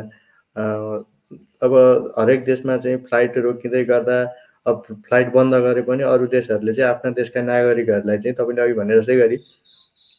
अब 1.64 1.74
हरेक 2.20 2.44
देशमा 2.46 2.78
चाहिँ 2.78 2.98
फ्लाइट 3.08 3.38
रोकिँदै 3.38 3.84
गर्दा 3.86 4.18
अब 4.66 4.84
फ्लाइट 5.08 5.32
बन्द 5.34 5.56
गरे 5.64 5.82
पनि 5.82 6.04
अरू 6.04 6.26
देशहरूले 6.28 6.74
चाहिँ 6.74 6.90
आफ्ना 6.90 7.12
देशका 7.20 7.42
नागरिकहरूलाई 7.42 8.18
चाहिँ 8.18 8.36
तपाईँले 8.36 8.62
अघि 8.62 8.74
भने 8.74 8.98
जस्तै 9.00 9.16
गरी 9.18 9.38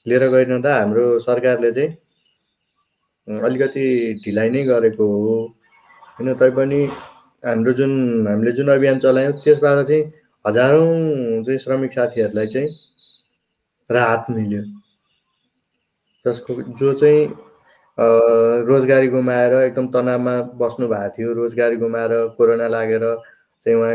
लिएर 0.06 0.28
गइरहँदा 0.28 0.78
हाम्रो 0.78 1.18
सरकारले 1.18 1.72
चाहिँ 1.72 1.90
अलिकति 3.28 3.86
ढिलाइ 4.24 4.50
नै 4.50 4.62
गरेको 4.64 5.06
हो। 5.06 5.36
होइन 6.18 6.34
तैपनि 6.34 6.80
हाम्रो 7.42 7.72
जुन 7.72 7.92
हामीले 8.26 8.52
जुन 8.52 8.68
अभियान 8.72 8.98
चलायौँ 8.98 9.32
त्यसबाट 9.44 9.86
चाहिँ 9.86 10.02
हजारौँ 10.44 11.42
चाहिँ 11.44 11.58
श्रमिक 11.58 11.92
साथीहरूलाई 11.92 12.46
चाहिँ 12.46 12.68
राहत 13.90 14.24
मिल्यो। 14.30 14.62
जसको 16.24 16.54
जो 16.78 16.92
चाहिँ 16.94 17.26
रोजगारी 18.68 19.08
गुमाएर 19.08 19.52
एकदम 19.54 19.86
तनावमा 19.94 20.34
बस्नु 20.60 20.88
भएको 20.88 21.14
थियो 21.18 21.32
रोजगारी 21.32 21.76
गुमाएर 21.76 22.12
कोरोना 22.36 22.68
लागेर 22.68 23.04
चाहिँ 23.66 23.78
उहाँ 23.78 23.94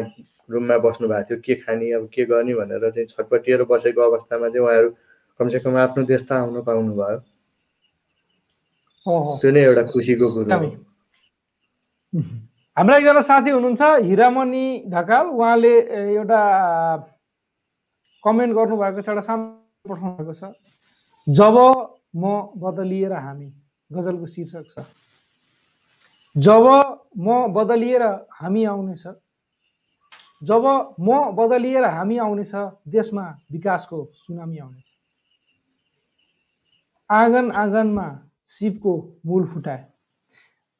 रुममा 0.49 0.77
बस्नु 0.85 1.07
भएको 1.07 1.23
थियो 1.29 1.39
के 1.45 1.55
खाने 1.61 1.91
अब 1.93 2.09
के 2.13 2.25
गर्ने 2.25 2.53
भनेर 2.55 2.89
चाहिँ 2.89 3.07
छटपटिएर 3.07 3.63
बसेको 3.71 4.01
अवस्थामा 4.01 4.49
चाहिँ 4.49 4.65
उहाँहरू 4.65 4.89
कमसेकम 5.39 5.75
आफ्नो 5.77 6.03
देश 6.03 6.21
त 6.29 6.31
आउन 6.31 6.61
पाउनुभयो। 6.63 7.19
त्यो 9.41 9.51
नै 9.51 9.61
एउटा 9.69 9.83
खुसीको 9.91 10.27
कुरो 10.33 10.47
हाम्रा 12.77 12.95
एकजना 12.97 13.21
साथी 13.27 13.49
हुनुहुन्छ 13.49 13.81
हिरामणि 14.05 14.65
ढकाल। 14.93 15.25
उहाँले 15.33 15.73
एउटा 16.13 16.41
कमेन्ट 18.23 18.51
गर्नुभएको 18.57 19.01
छ 19.01 19.09
एउटा 19.09 19.23
सानो 19.27 19.43
पठाउनु 19.89 20.13
भएको 20.17 20.33
छ। 20.33 20.53
जब 21.27 21.55
म 22.15 22.53
बदलिएर 22.61 23.13
हामी 23.13 23.49
गजलको 23.91 24.25
शीर्षक 24.25 24.65
छ। 24.69 24.85
जब 26.35 26.65
म 27.17 27.49
बदलिएर 27.53 28.03
हामी 28.39 28.63
आउनेछ। 28.65 29.03
जब 30.41 30.63
म 30.99 31.33
बदलिएर 31.33 31.85
हामी 31.97 32.17
आउनेछ 32.17 32.53
देशमा 32.93 33.25
विकासको 33.51 33.99
सुनामी 34.21 34.57
आउनेछ। 34.57 34.87
आँगन 37.09 37.51
आँगनमा 37.51 38.07
शिवको 38.49 38.93
मूल 39.25 39.45
फुटाए। 39.47 39.85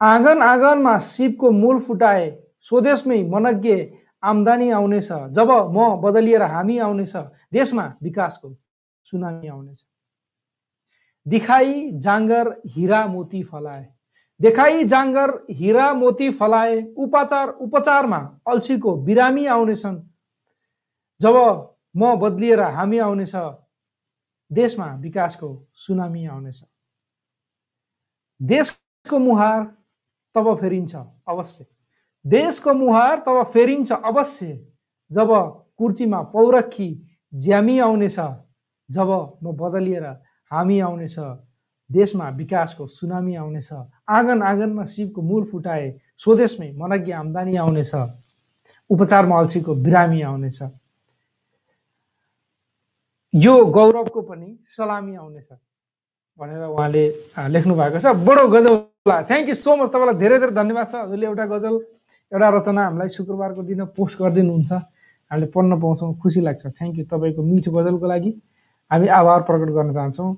आँगन 0.01 0.41
आँगनमा 0.41 0.97
शिवको 0.99 1.51
मूल 1.51 1.79
फुटाए 1.79 2.29
स्वदेशमै 2.61 3.21
मनज्ञ 3.23 3.75
आम्दानी 4.23 4.69
आउनेछ। 4.71 5.11
जब 5.31 5.51
म 5.73 5.95
बदलिएर 6.01 6.41
हामी 6.43 6.77
आउनेछ 6.79 7.15
देशमा 7.53 7.85
विकासको 8.03 8.55
सुनामी 9.07 9.47
आउनेछ। 9.47 9.85
दिखाई 11.25 11.91
जाँगर 11.93 12.49
हिरा 12.65 13.05
मोती 13.07 13.43
फलाए। 13.43 13.87
देखाई 14.39 14.83
जाँगर 14.83 15.31
हिरा 15.49 15.93
मोती 15.93 16.29
फलाए 16.31 16.81
उपचार 16.97 17.47
उपचारमा 17.49 18.17
अल्छीको 18.47 18.95
बिरामी 18.97 19.45
आउनेछन्। 19.45 20.01
जब 21.21 21.35
म 21.97 22.15
बदलिएर 22.19 22.61
हामी 22.61 22.97
आउनेछ 22.99 23.35
देशमा 24.51 24.85
विकासको 24.95 25.49
सुनामी 25.75 26.25
आउनेछ। 26.25 26.63
देशको 28.41 29.19
मुहार 29.19 29.63
तब 30.35 30.55
फेरिन्छ 30.57 30.95
अवश्य। 30.95 31.65
देशको 32.25 32.73
मुहार 32.73 33.19
तब 33.27 33.43
फेरिन्छ 33.53 33.91
अवश्य 33.91 34.53
जब 35.11 35.29
कुर्चीमा 35.77 36.21
पौरखी 36.33 36.89
ज्यामी 37.33 37.79
आउनेछ 37.79 38.19
जब 38.89 39.09
म 39.43 39.51
बदलिएर 39.57 40.05
हामी 40.51 40.79
आउनेछ 40.79 41.15
देशमा 41.89 42.29
विकासको 42.29 42.87
सुनामी 42.87 43.35
आउनेछ 43.35 43.71
आँगन 43.73 44.41
आँगनमा 44.43 44.83
शिवको 44.85 45.21
मूल 45.21 45.43
फुटाए 45.43 45.85
स्वदेशमै 46.17 46.71
मनज्ञ 46.77 47.11
आम्दानी 47.13 47.55
आउनेछ 47.57 47.93
उपचारमा 48.89 49.39
अल्छीको 49.39 49.75
बिरामी 49.75 50.21
आउनेछ। 50.21 50.59
यो 53.33 53.53
गौरवको 53.65 54.21
पनि 54.21 54.57
सलामी 54.67 55.15
आउनेछ। 55.15 55.49
भनेर 56.37 56.63
उहाँले 56.69 57.03
लेख्नु 57.49 57.73
भएको 57.75 57.99
छ। 57.99 58.13
बडो 58.27 58.47
गजल 58.53 58.75
थ्याङ्क 59.09 59.47
यू 59.49 59.55
सो 59.55 59.75
मच 59.75 59.89
तपाईँलाई 59.89 60.17
धेरै 60.21 60.37
धेरै 60.39 60.53
धन्यवाद 60.53 60.85
छ। 60.91 60.93
हजुरले 61.03 61.25
एउटा 61.25 61.45
गजल 61.53 61.75
एउटा 62.31 62.47
रचना 62.55 62.81
हामीलाई 62.85 63.09
शुक्रबारको 63.17 63.61
दिन 63.65 63.81
पोस्ट 63.97 64.15
गरिदिनुहुन्छ। 64.21 64.71
हामीले 64.71 65.47
पढ्न 65.51 65.71
पाउँछौँ। 65.81 66.13
खुसी 66.21 66.39
लाग्छ। 66.45 66.63
थ्याङ्क 66.77 66.93
यू 66.99 67.05
तपाईँको 67.09 67.41
मिठो 67.41 67.71
गजलको 67.71 68.05
लागि। 68.07 68.31
हामी 68.91 69.07
आभार 69.19 69.41
प्रकट 69.49 69.69
गर्न 69.77 69.91
चाहन्छौँ। 69.97 70.29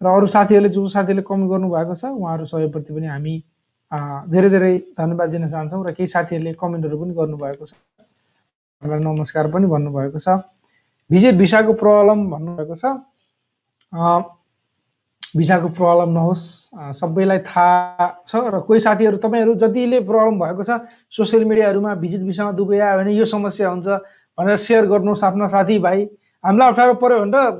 र 0.00 0.06
अरू 0.08 0.26
साथीहरूले 0.26 0.68
जो 0.74 0.82
साथीहरूले 0.88 1.22
कमेन्ट 1.28 1.50
गर्नुभएको 1.52 1.94
छ 1.94 2.04
उहाँहरू 2.10 2.44
सबैप्रति 2.50 2.90
पनि 2.96 3.06
हामी 3.06 3.34
धेरै 4.32 4.48
धेरै 4.50 4.72
धन्यवाद 4.98 5.28
दिन 5.30 5.48
चाहन्छौँ। 5.48 5.80
र 5.86 5.92
केही 5.92 6.06
साथीहरूले 6.08 6.52
कमेन्टहरू 6.58 6.96
पनि 7.00 7.12
गर्नुभएको 7.14 7.64
छ। 7.68 7.72
हामीलाई 8.82 9.00
नमस्कार 9.04 9.46
पनि 9.52 9.66
भन्नुभएको 9.68 10.18
छ। 10.18 10.28
भिजिट 11.10 11.34
भिसाको 11.36 11.72
प्रब्लम 11.76 12.18
भन्नुभएको 12.32 12.74
छ। 12.74 12.84
भिसाको 15.34 15.68
प्रब्लम 15.78 16.10
नहोस्। 16.10 16.42
सबैलाई 16.98 17.38
थाहा 17.46 18.06
छ 18.26 18.32
र 18.50 18.60
कोही 18.66 18.80
साथीहरू 18.80 19.16
तपाईँहरू 19.22 19.54
जतिले 19.62 20.00
प्रब्लम 20.02 20.34
भएको 20.42 20.62
छ 20.66 20.70
सोसियल 21.08 21.44
मिडियाहरूमा 21.46 21.94
भिजिट 22.02 22.22
भिसामा 22.26 22.52
दुबई 22.58 22.78
आयो 22.78 22.98
भने 22.98 23.12
यो 23.14 23.24
समस्या 23.24 23.68
हुन्छ 23.70 23.88
भनेर 24.38 24.56
सेयर 24.58 24.86
गर्नुहोस् 24.90 25.24
आफ्ना 25.24 25.46
साथीभाइ 25.54 26.00
हामीलाई 26.44 26.68
अप्ठ्यारो 26.68 26.94
पऱ्यो 26.98 27.18
भनेर 27.20 27.50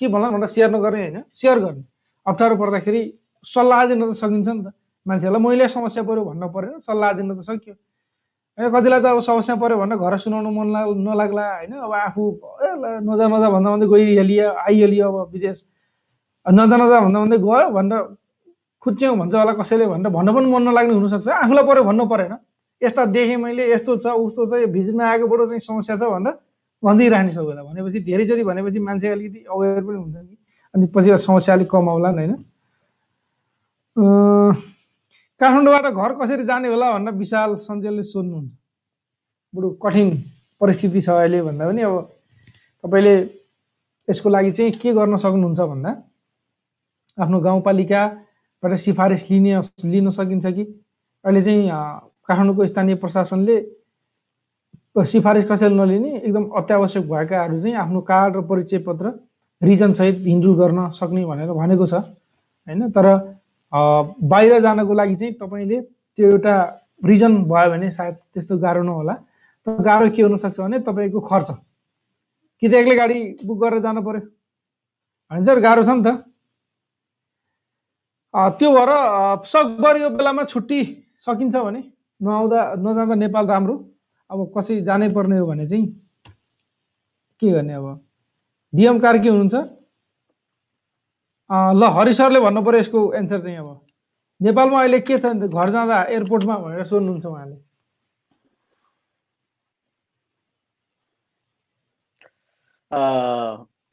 के 0.00 0.08
भन्ला 0.08 0.28
भनेर 0.30 0.48
सेयर 0.52 0.70
नगर्ने 0.70 1.00
होइन 1.00 1.22
सेयर 1.32 1.58
गर्ने। 1.58 1.82
अप्ठ्यारो 2.26 2.56
पर्दाखेरि 2.60 3.02
सल्लाह 3.44 3.84
दिन 3.88 4.04
त 4.04 4.12
सकिन्छ 4.20 4.48
नि 4.48 4.62
त। 4.64 4.68
मान्छेहरूलाई 5.06 5.42
मैले 5.42 5.68
समस्या 5.68 6.02
पऱ्यो 6.04 6.24
भन्न 6.28 6.44
परेन 6.52 6.78
सल्लाह 6.84 7.12
दिन 7.16 7.32
त 7.32 7.40
सक्यो। 7.40 7.74
होइन 8.58 8.68
कतिलाई 8.74 9.00
त 9.00 9.06
अब 9.16 9.20
समस्या 9.24 9.54
पऱ्यो 9.56 9.76
भनेर 9.80 9.96
घर 9.96 10.16
सुनाउनु 10.28 10.50
मन 10.52 10.68
लाग 10.76 10.88
नलाग्ला 11.08 11.46
होइन 11.56 11.72
अब 11.88 11.92
आफू 12.04 12.22
ल 12.60 12.84
नजा 13.00 13.26
नजा 13.32 13.48
भन्दा 13.48 13.68
भन्दै 13.72 13.86
गइहालियो 13.88 14.46
आइहालियो 14.68 15.08
अब 15.08 15.32
विदेश। 15.32 15.58
नजा 16.48 17.00
भन्दा 17.00 17.18
भन्दै 17.20 17.38
गयो 17.38 17.68
भनेर 17.76 18.00
खुच्याउँ 18.82 19.16
भन्छ 19.18 19.34
होला 19.34 19.52
कसैले 19.60 19.86
भनेर 19.86 20.10
भन्न 20.16 20.28
पनि 20.34 20.46
मन 20.52 20.62
नलाग्ने 20.68 20.94
हुनसक्छ। 20.94 21.28
आफूलाई 21.28 21.64
पऱ्यो 21.68 21.82
भन्नु 21.84 22.04
परेन। 22.08 22.34
यस्ता 22.82 23.04
देखेँ 23.10 23.36
मैले 23.36 23.64
यस्तो 23.74 23.96
छ 24.02 24.06
उस्तो 24.16 24.42
छ 24.50 24.52
यो 24.62 24.68
भिजिटमा 24.70 25.04
आएकोबाट 25.04 25.40
चाहिँ 25.50 25.60
समस्या 25.60 25.96
छ 25.98 26.02
भनेर 26.14 26.34
भनिदिइरहने 26.82 27.32
सबैलाई 27.34 27.64
भनेपछि 27.68 27.98
धेरैचोटि 28.06 28.42
भनेपछि 28.48 28.78
मान्छे 28.78 29.08
अलिकति 29.08 29.40
अवेर 29.50 29.82
पनि 29.82 29.98
हुन्छ 29.98 30.16
कि 30.16 30.36
अनि 30.74 30.86
पछि 30.94 31.10
समस्या 31.18 31.54
अलिक 31.54 31.68
कम 31.70 31.88
आउला 31.90 32.10
नि 32.14 32.22
होइन। 32.22 32.34
काठमाडौँबाट 35.40 35.86
घर 35.90 36.12
कसरी 36.22 36.44
जाने 36.46 36.68
होला 36.70 36.86
भनेर 36.92 37.14
विशाल 37.18 37.56
सञ्चलले 37.66 38.02
सोध्नुहुन्छ। 38.02 38.50
बरु 39.54 39.68
कठिन 39.82 40.08
परिस्थिति 40.60 41.00
छ 41.02 41.08
अहिले 41.18 41.42
भन्दा 41.42 41.66
पनि 41.66 41.82
अब 41.82 41.94
तपाईँले 42.84 43.14
यसको 44.08 44.28
लागि 44.30 44.50
चाहिँ 44.54 44.72
के 44.78 44.92
गर्न 44.94 45.16
सक्नुहुन्छ 45.18 45.60
भन्दा? 45.60 45.90
आफ्नो 47.18 47.40
गाउँपालिकाबाट 47.40 48.72
सिफारिस 48.84 49.30
लिने 49.30 49.60
लिन 49.84 50.08
सकिन्छ 50.10 50.46
कि? 50.46 50.64
अहिले 51.24 51.42
चाहिँ 51.42 51.68
काठमाडौँको 52.26 52.66
स्थानीय 52.66 52.94
प्रशासनले 53.02 53.56
सिफारिस 54.98 55.44
कसैले 55.50 55.74
नलिने 55.74 56.10
एकदम 56.18 56.44
अत्यावश्यक 56.58 57.04
भएकाहरू 57.10 57.60
चाहिँ 57.62 57.76
आफ्नो 57.76 58.00
कार्ड 58.02 58.36
र 58.36 58.40
परिचय 58.50 58.78
पत्र 58.86 59.06
रिजनसहित 59.62 60.16
हिन्डुल 60.26 60.54
गर्न 60.58 60.90
सक्ने 60.90 61.24
भनेर 61.26 61.52
भनेको 61.52 61.86
छ 61.86 61.94
होइन? 61.94 62.90
तर 62.90 63.06
बाहिर 63.72 64.58
जानको 64.60 64.94
लागि 64.94 65.14
चाहिँ 65.14 65.34
तपाईँले 65.34 65.80
त्यो 66.16 66.30
एउटा 66.30 66.54
रिजन 67.04 67.32
भयो 67.46 67.70
भने 67.70 67.90
सायद 67.90 68.14
त्यस्तो 68.34 68.58
गाह्रो 68.58 68.82
नहोला। 68.82 69.14
तर 69.66 69.82
गाह्रो 69.82 70.10
के 70.10 70.22
हुनसक्छ 70.22 70.60
भने 70.60 70.78
तपाईँको 70.82 71.20
खर्च। 71.20 71.50
कि 72.62 72.68
त 72.68 72.74
एक्लै 72.74 72.96
गाडी 72.96 73.18
बुक 73.46 73.58
गरेर 73.62 73.80
जानु 73.82 74.02
पर्यो? 74.02 74.22
होइन 75.30 75.44
सर 75.44 75.58
गाह्रो 75.62 75.82
छ 75.82 75.90
नि 75.94 76.02
त। 76.02 76.08
त्यो 78.34 78.70
भएर 78.72 78.90
सकभर 79.44 79.96
यो 80.00 80.08
बेलामा 80.10 80.44
छुट्टी 80.44 80.80
सकिन्छ 81.20 81.56
भने 81.56 81.80
नआउँदा 82.20 82.60
नजाँदा 82.78 83.14
नेपाल 83.14 83.46
राम्रो। 83.46 83.74
अब 84.30 84.52
कसै 84.56 84.80
जानै 84.84 85.08
पर्ने 85.14 85.38
हो 85.38 85.46
भने 85.46 85.66
चाहिँ 85.68 85.86
के 87.42 87.50
गर्ने 87.52 87.74
अब? 87.74 87.86
डिएम 88.72 88.98
कार्की 89.00 89.28
हुनुहुन्छ। 89.28 89.54
ल 91.80 91.82
हरि 91.96 92.12
सरले 92.14 92.40
भन्नु 92.40 92.62
पऱ्यो 92.62 92.78
यसको 92.80 93.00
एन्सर 93.14 93.40
चाहिँ 93.40 93.58
अब। 93.58 93.80
नेपालमा 94.40 94.78
अहिले 94.80 95.00
के 95.00 95.18
छ? 95.18 95.26
घर 95.48 95.70
जाँदा 95.70 96.02
एयरपोर्टमा 96.12 96.56
भनेर 96.58 96.84
सोध्नुहुन्छ 96.84 97.26
उहाँले। 97.26 97.56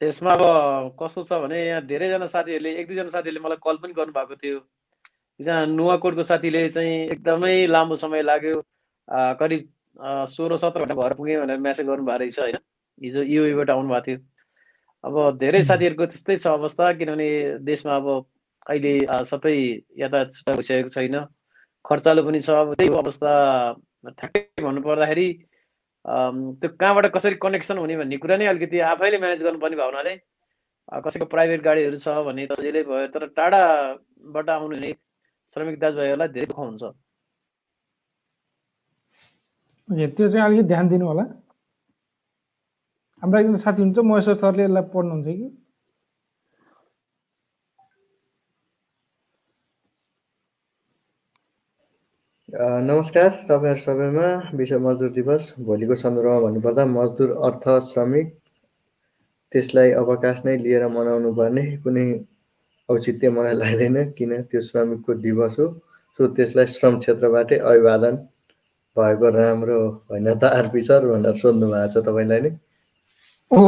यसमा 0.02 0.30
अब 0.30 0.42
कस्तो 1.02 1.22
छ 1.24 1.32
भने 1.42 1.58
यहाँ 1.66 1.82
धेरैजना 1.86 2.26
साथीहरूले 2.28 2.70
एक 2.80 2.86
दुईजना 2.88 3.10
साथीहरूले 3.10 3.40
मलाई 3.44 3.58
कल 3.64 3.76
पनि 3.82 3.92
गर्नुभएको 3.96 4.36
थियो। 4.36 4.56
एकजना 5.40 5.64
नुवाकोटको 5.72 6.22
साथीले 6.22 6.68
चाहिँ 6.76 6.96
एकदमै 7.14 7.66
लामो 7.66 7.96
समय 7.96 8.22
लाग्यो। 8.22 8.60
करिब 9.40 9.68
सोह्र 10.28 10.56
सत्र 10.56 10.80
घन्टा 10.84 10.94
घर 10.94 11.14
पुगेँ 11.16 11.40
भनेर 11.40 11.58
म्यासेज 11.64 11.86
गर्नुभएको 11.86 12.18
रहेछ 12.18 12.38
होइन। 12.40 12.58
हिजो 13.00 13.22
युएबाट 13.22 13.70
आउनुभएको 13.70 14.06
थियो। 14.06 14.18
अब 15.04 15.38
धेरै 15.38 15.62
साथीहरूको 15.64 16.06
त्यस्तै 16.12 16.36
छ 16.36 16.46
अवस्था 16.60 16.92
किनभने 17.00 17.28
देशमा 17.64 17.96
अब 17.96 18.06
अहिले 18.66 18.94
सबै 19.32 19.56
यातायात 19.96 20.30
भइसकेको 20.50 20.88
छैन। 20.92 21.16
खर्चालो 21.84 22.22
पनि 22.28 22.40
छ। 22.40 22.50
अब 22.50 22.74
त्यही 22.74 22.96
अवस्था। 23.00 23.32
ठ्याक्कै 24.06 24.62
भन्नु 24.62 24.80
पर्दाखेरि 24.82 25.26
त्यो 26.06 26.68
कहाँबाट 26.80 27.06
कसरी 27.14 27.34
कनेक्सन 27.42 27.78
हुने 27.78 27.96
भन्ने 27.96 28.16
कुरा 28.24 28.36
नै 28.36 28.46
अलिकति 28.46 28.78
आफैले 28.92 29.18
म्यानेज 29.18 29.42
गर्नुपर्ने 29.42 30.14
अ, 30.92 31.00
कसैको 31.06 31.26
प्राइभेट 31.34 31.62
गाडीहरू 31.62 31.98
छ 32.04 32.08
भने 32.26 32.46
सजिलै 32.52 32.82
भयो 32.90 33.06
तर 33.14 33.26
टाढाबाट 33.38 34.48
आउनु 34.50 34.74
हुने 34.76 34.92
श्रमिक 35.54 35.78
दाजुभाइहरूलाई 35.82 36.28
धेरै 36.36 36.46
दुःख 36.46 36.58
हुन्छ। 36.58 36.82
त्यो 40.16 40.28
चाहिँ 40.28 40.44
अलिकति 40.46 40.68
ध्यान 40.68 40.88
दिनु 40.88 41.06
होला 41.06 41.22
हाम्रो 43.22 43.38
एकजना 43.40 43.58
साथी 43.64 43.82
हुनुहुन्छ 43.82 44.06
महेश्वर 44.10 44.34
सरले 44.44 44.62
यसलाई 44.64 44.82
पढ्नुहुन्छ 44.94 45.26
कि? 45.26 45.46
नमस्कार 52.48 53.28
तपाईँहरू 53.48 53.80
सबैमा 53.82 54.26
विश्व 54.54 54.78
मजदुर 54.78 55.08
दिवस 55.12 55.66
भोलिको 55.66 55.94
सन्दर्भमा 55.98 56.38
भन्नुपर्दा 56.40 56.84
मजदुर 56.86 57.30
अर्थ 57.42 57.64
श्रमिक 57.84 58.28
त्यसलाई 59.52 59.90
अवकाश 59.98 60.42
नै 60.46 60.54
लिएर 60.58 60.86
मनाउनु 60.88 61.32
पर्ने 61.34 61.64
कुनै 61.82 62.06
औचित्य 62.88 63.30
मलाई 63.34 63.54
लाग्दैन 63.58 63.98
किन 64.14 64.32
त्यो 64.46 64.60
श्रमिकको 64.62 65.14
दिवस 65.26 65.56
हो। 65.58 65.66
सो 66.18 66.26
त्यसलाई 66.38 66.66
श्रम 66.70 66.98
क्षेत्रबाटै 67.02 67.58
अभिवादन 67.66 68.14
भएको 68.96 69.26
राम्रो 69.34 69.82
होइन 70.06 70.28
त 70.38 70.44
आरपी 70.46 70.82
सर 70.86 71.02
भनेर 71.10 71.34
सोध्नु 71.42 71.66
भएको 71.66 71.90
छ 71.92 72.06
तपाईँलाई 72.06 72.40
नै। 72.46 72.50
ओ 73.50 73.58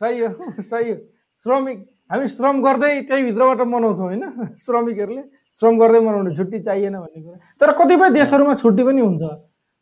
सही 0.00 0.18
हो 0.18 0.60
सही 0.66 0.90
हो। 0.90 0.98
श्रमिक 1.42 1.78
हामी 2.10 2.26
श्रम 2.26 2.62
गर्दै 2.66 2.94
त्यही 3.06 3.22
भित्रबाट 3.22 3.60
मनाउँछौँ 3.70 4.06
होइन 4.10 4.56
श्रमिकहरूले। 4.66 5.22
श्रम 5.54 5.78
गर्दै 5.78 6.00
मनाउने 6.00 6.34
छुट्टी 6.36 6.58
चाहिएन 6.66 6.94
भन्ने 6.98 7.20
कुरा। 7.22 7.38
तर 7.60 7.72
कतिपय 7.78 8.10
देशहरूमा 8.14 8.54
छुट्टी 8.62 8.82
पनि 8.84 9.00
हुन्छ। 9.00 9.22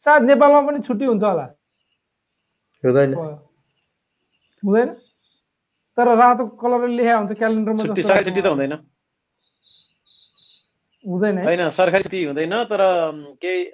सायद 0.03 0.23
नेपालमा 0.23 0.61
पनि 0.67 0.79
छुट्टी 0.87 1.05
हुन्छ 1.05 1.25
होला। 1.25 1.47
हुँदैन 2.85 3.15
हुँदैन। 4.63 4.89
तर 5.97 6.07
रातो 6.17 6.47
कलरले 6.61 6.97
लेखा 6.97 7.17
हुन्छ 7.17 7.33
क्यालेन्डरमा 7.41 7.83
हुँदैन। 11.05 11.39
होइन 11.39 11.71
सरकारी 11.71 12.03
छुट्टी 12.03 12.25
हुँदैन 12.25 12.55
तर 12.71 12.81
केही 13.43 13.65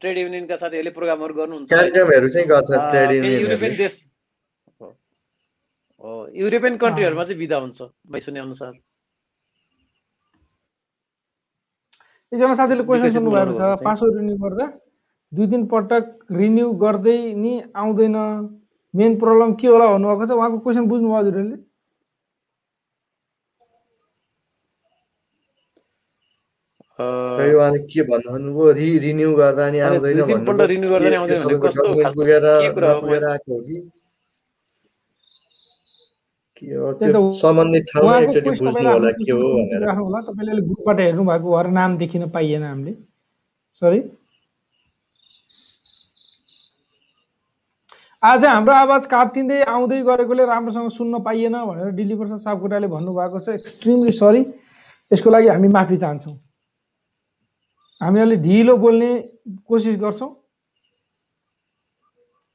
ट्रेड 0.00 0.16
युनियनका 0.18 0.56
साथीहरूले 0.56 0.90
प्रोग्रामहरू 0.98 1.34
गर्नुहुन्छ। 1.34 1.72
युरोपियन 1.72 3.76
देश 3.76 3.94
युरोपियन 6.40 6.76
कन्ट्रीहरूमा 6.80 7.24
चाहिँ 7.24 7.38
बिदा 7.38 7.56
हुन्छ 7.60 7.82
मैले 7.82 8.20
सुने 8.24 8.40
अनुसार। 8.40 8.72
एकजना 12.32 12.54
साथीले 12.54 12.84
क्वेसन 12.84 13.02
विकसित 13.02 13.14
सोध्नु 13.14 13.30
भएको 13.30 13.52
छ। 13.52 13.60
पासवर्ड 13.84 14.14
रिन्यू 14.18 14.36
गर्दा 14.44 14.66
दुई 15.32 15.46
तिन 15.50 15.62
पटक 15.72 16.04
रिन्यू 16.32 16.66
गर्दै 16.82 17.18
नि 17.34 17.52
आउँदैन 17.76 18.16
मेन 18.94 19.12
प्रब्लम 19.18 19.50
के 19.60 19.66
होला 19.68 19.86
भन्नुभएको 19.92 20.24
छ 20.26 20.30
उहाँको 20.38 20.58
क्वेसन 20.64 20.84
बुझ्नुभयो 20.88 21.18
हजुरहरूले 21.18 21.58
उहाँले 27.54 27.80
के 27.92 28.02
भन्नु 28.10 28.30
भन्नुभयो 28.32 28.72
रि 28.78 28.88
रिन्यू 29.06 29.30
गर्दा 29.36 29.64
नि 29.70 29.78
आउँदैन 29.88 30.18
भन्नुभयो 30.22 30.80
अहिले 36.62 37.12
ग्रुपबाट 40.60 41.00
हेर्नु 41.00 41.24
भएको 41.24 41.56
भएर 41.56 41.66
नाम 41.72 41.96
देखिन 41.98 42.28
पाइएन 42.30 42.62
हामीले। 42.62 42.92
सरी 43.82 44.00
आज 48.22 48.44
हाम्रो 48.44 48.72
आवाज 48.74 49.06
काटिँदै 49.06 49.62
आउँदै 49.64 50.02
गरेकोले 50.02 50.44
राम्रोसँग 50.46 50.88
सुन्न 50.90 51.22
पाइएन 51.24 51.54
भनेर 51.64 51.90
दिल्ली 51.96 52.14
प्रसाद 52.16 52.38
सापकोटाले 52.38 52.86
भन्नुभएको 52.86 53.38
छ। 53.40 53.48
एक्सट्रिमली 53.48 54.12
सरी 54.12 54.44
यसको 55.10 55.30
लागि 55.30 55.48
हामी 55.48 55.68
माफी 55.68 55.96
चाहन्छौँ। 55.96 56.36
हामी 58.00 58.20
अलि 58.20 58.36
ढिलो 58.36 58.76
बोल्ने 58.76 59.10
कोसिस 59.66 59.96
गर्छौँ। 60.00 60.30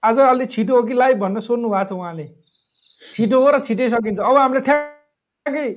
आज 0.03 0.19
अलि 0.19 0.45
छिटो 0.45 0.75
हो 0.75 0.83
कि 0.83 0.93
लाइभ 0.93 1.17
भनेर 1.19 1.41
सोध्नु 1.41 1.69
भएको 1.69 1.85
छ 1.85 1.91
उहाँले। 1.93 2.44
छिटो 3.13 3.37
हो 3.41 3.49
र 3.51 3.59
छिटै 3.67 3.89
सकिन्छ। 3.89 4.19
अब 4.19 4.35
हामीले 4.37 4.61
ठ्याक्कै 4.67 5.67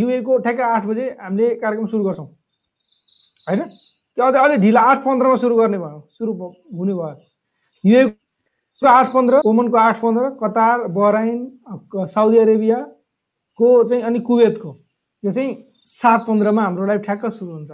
युएको 0.00 0.38
ठ्याक्कै 0.44 0.64
आठ 0.64 0.84
बजे 0.86 1.04
हामीले 1.20 1.46
कार्यक्रम 1.62 1.86
सुरु 1.92 2.02
गर्छौँ। 2.04 2.26
होइन? 3.46 3.60
त्यो 4.16 4.24
अझै 4.24 4.38
अझै 4.38 4.56
ढिला 4.64 4.80
आठ 4.80 4.98
पन्ध्रमा 5.04 5.36
सुरु 5.42 5.54
गर्ने 5.56 5.78
भयो। 5.78 5.98
सुरु 6.18 6.32
हुने 6.78 6.94
भयो। 6.94 7.16
युएको 7.84 8.86
आठ 8.86 9.12
पन्ध्र 9.12 9.40
ओमनको 9.44 9.76
आठ 9.78 9.96
पन्ध्र 10.00 10.24
कतार 10.42 10.86
बहराइन 10.96 11.38
साउदी 12.14 12.38
अरेबियाको 12.38 13.66
चाहिँ 13.88 14.02
अनि 14.02 14.18
कुवेतको। 14.28 14.70
यो 15.24 15.30
चाहिँ 15.30 15.50
सात 15.86 16.20
पन्ध्रमा 16.26 16.62
हाम्रो 16.62 16.86
लाइभ 16.86 17.00
ठ्याक्क 17.02 17.26
सुरु 17.28 17.52
हुन्छ। 17.52 17.70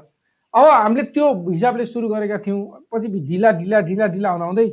अब 0.54 0.64
हामीले 0.64 1.02
त्यो 1.14 1.26
हिसाबले 1.50 1.84
सुरु 1.84 2.08
गरेका 2.08 2.38
थियौँ। 2.46 2.60
पछि 2.92 3.08
ढिला 3.28 3.50
ढिला 3.60 3.80
ढिला 3.88 4.06
ढिला 4.06 4.30
हुँदा 4.30 4.46
हुँदै 4.46 4.68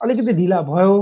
अलिकति 0.00 0.32
ढिला 0.32 0.60
भयो। 0.62 0.94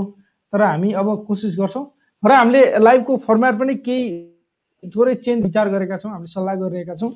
तर 0.53 0.61
हामी 0.61 0.91
अब 0.93 1.07
कोसिस 1.27 1.55
गर्छौँ 1.59 1.85
र 2.23 2.31
हामीले 2.31 2.61
लाइभको 2.79 3.17
फर्मेट 3.17 3.55
पनि 3.59 3.75
केही 3.75 4.89
थोरै 4.95 5.13
चेन्ज 5.15 5.43
विचार 5.43 5.69
गरेका 5.69 5.97
छौँ 5.97 6.11
हामीले 6.11 6.31
सल्लाह 6.31 6.55
गरिरहेका 6.55 6.95
छौँ। 6.95 7.11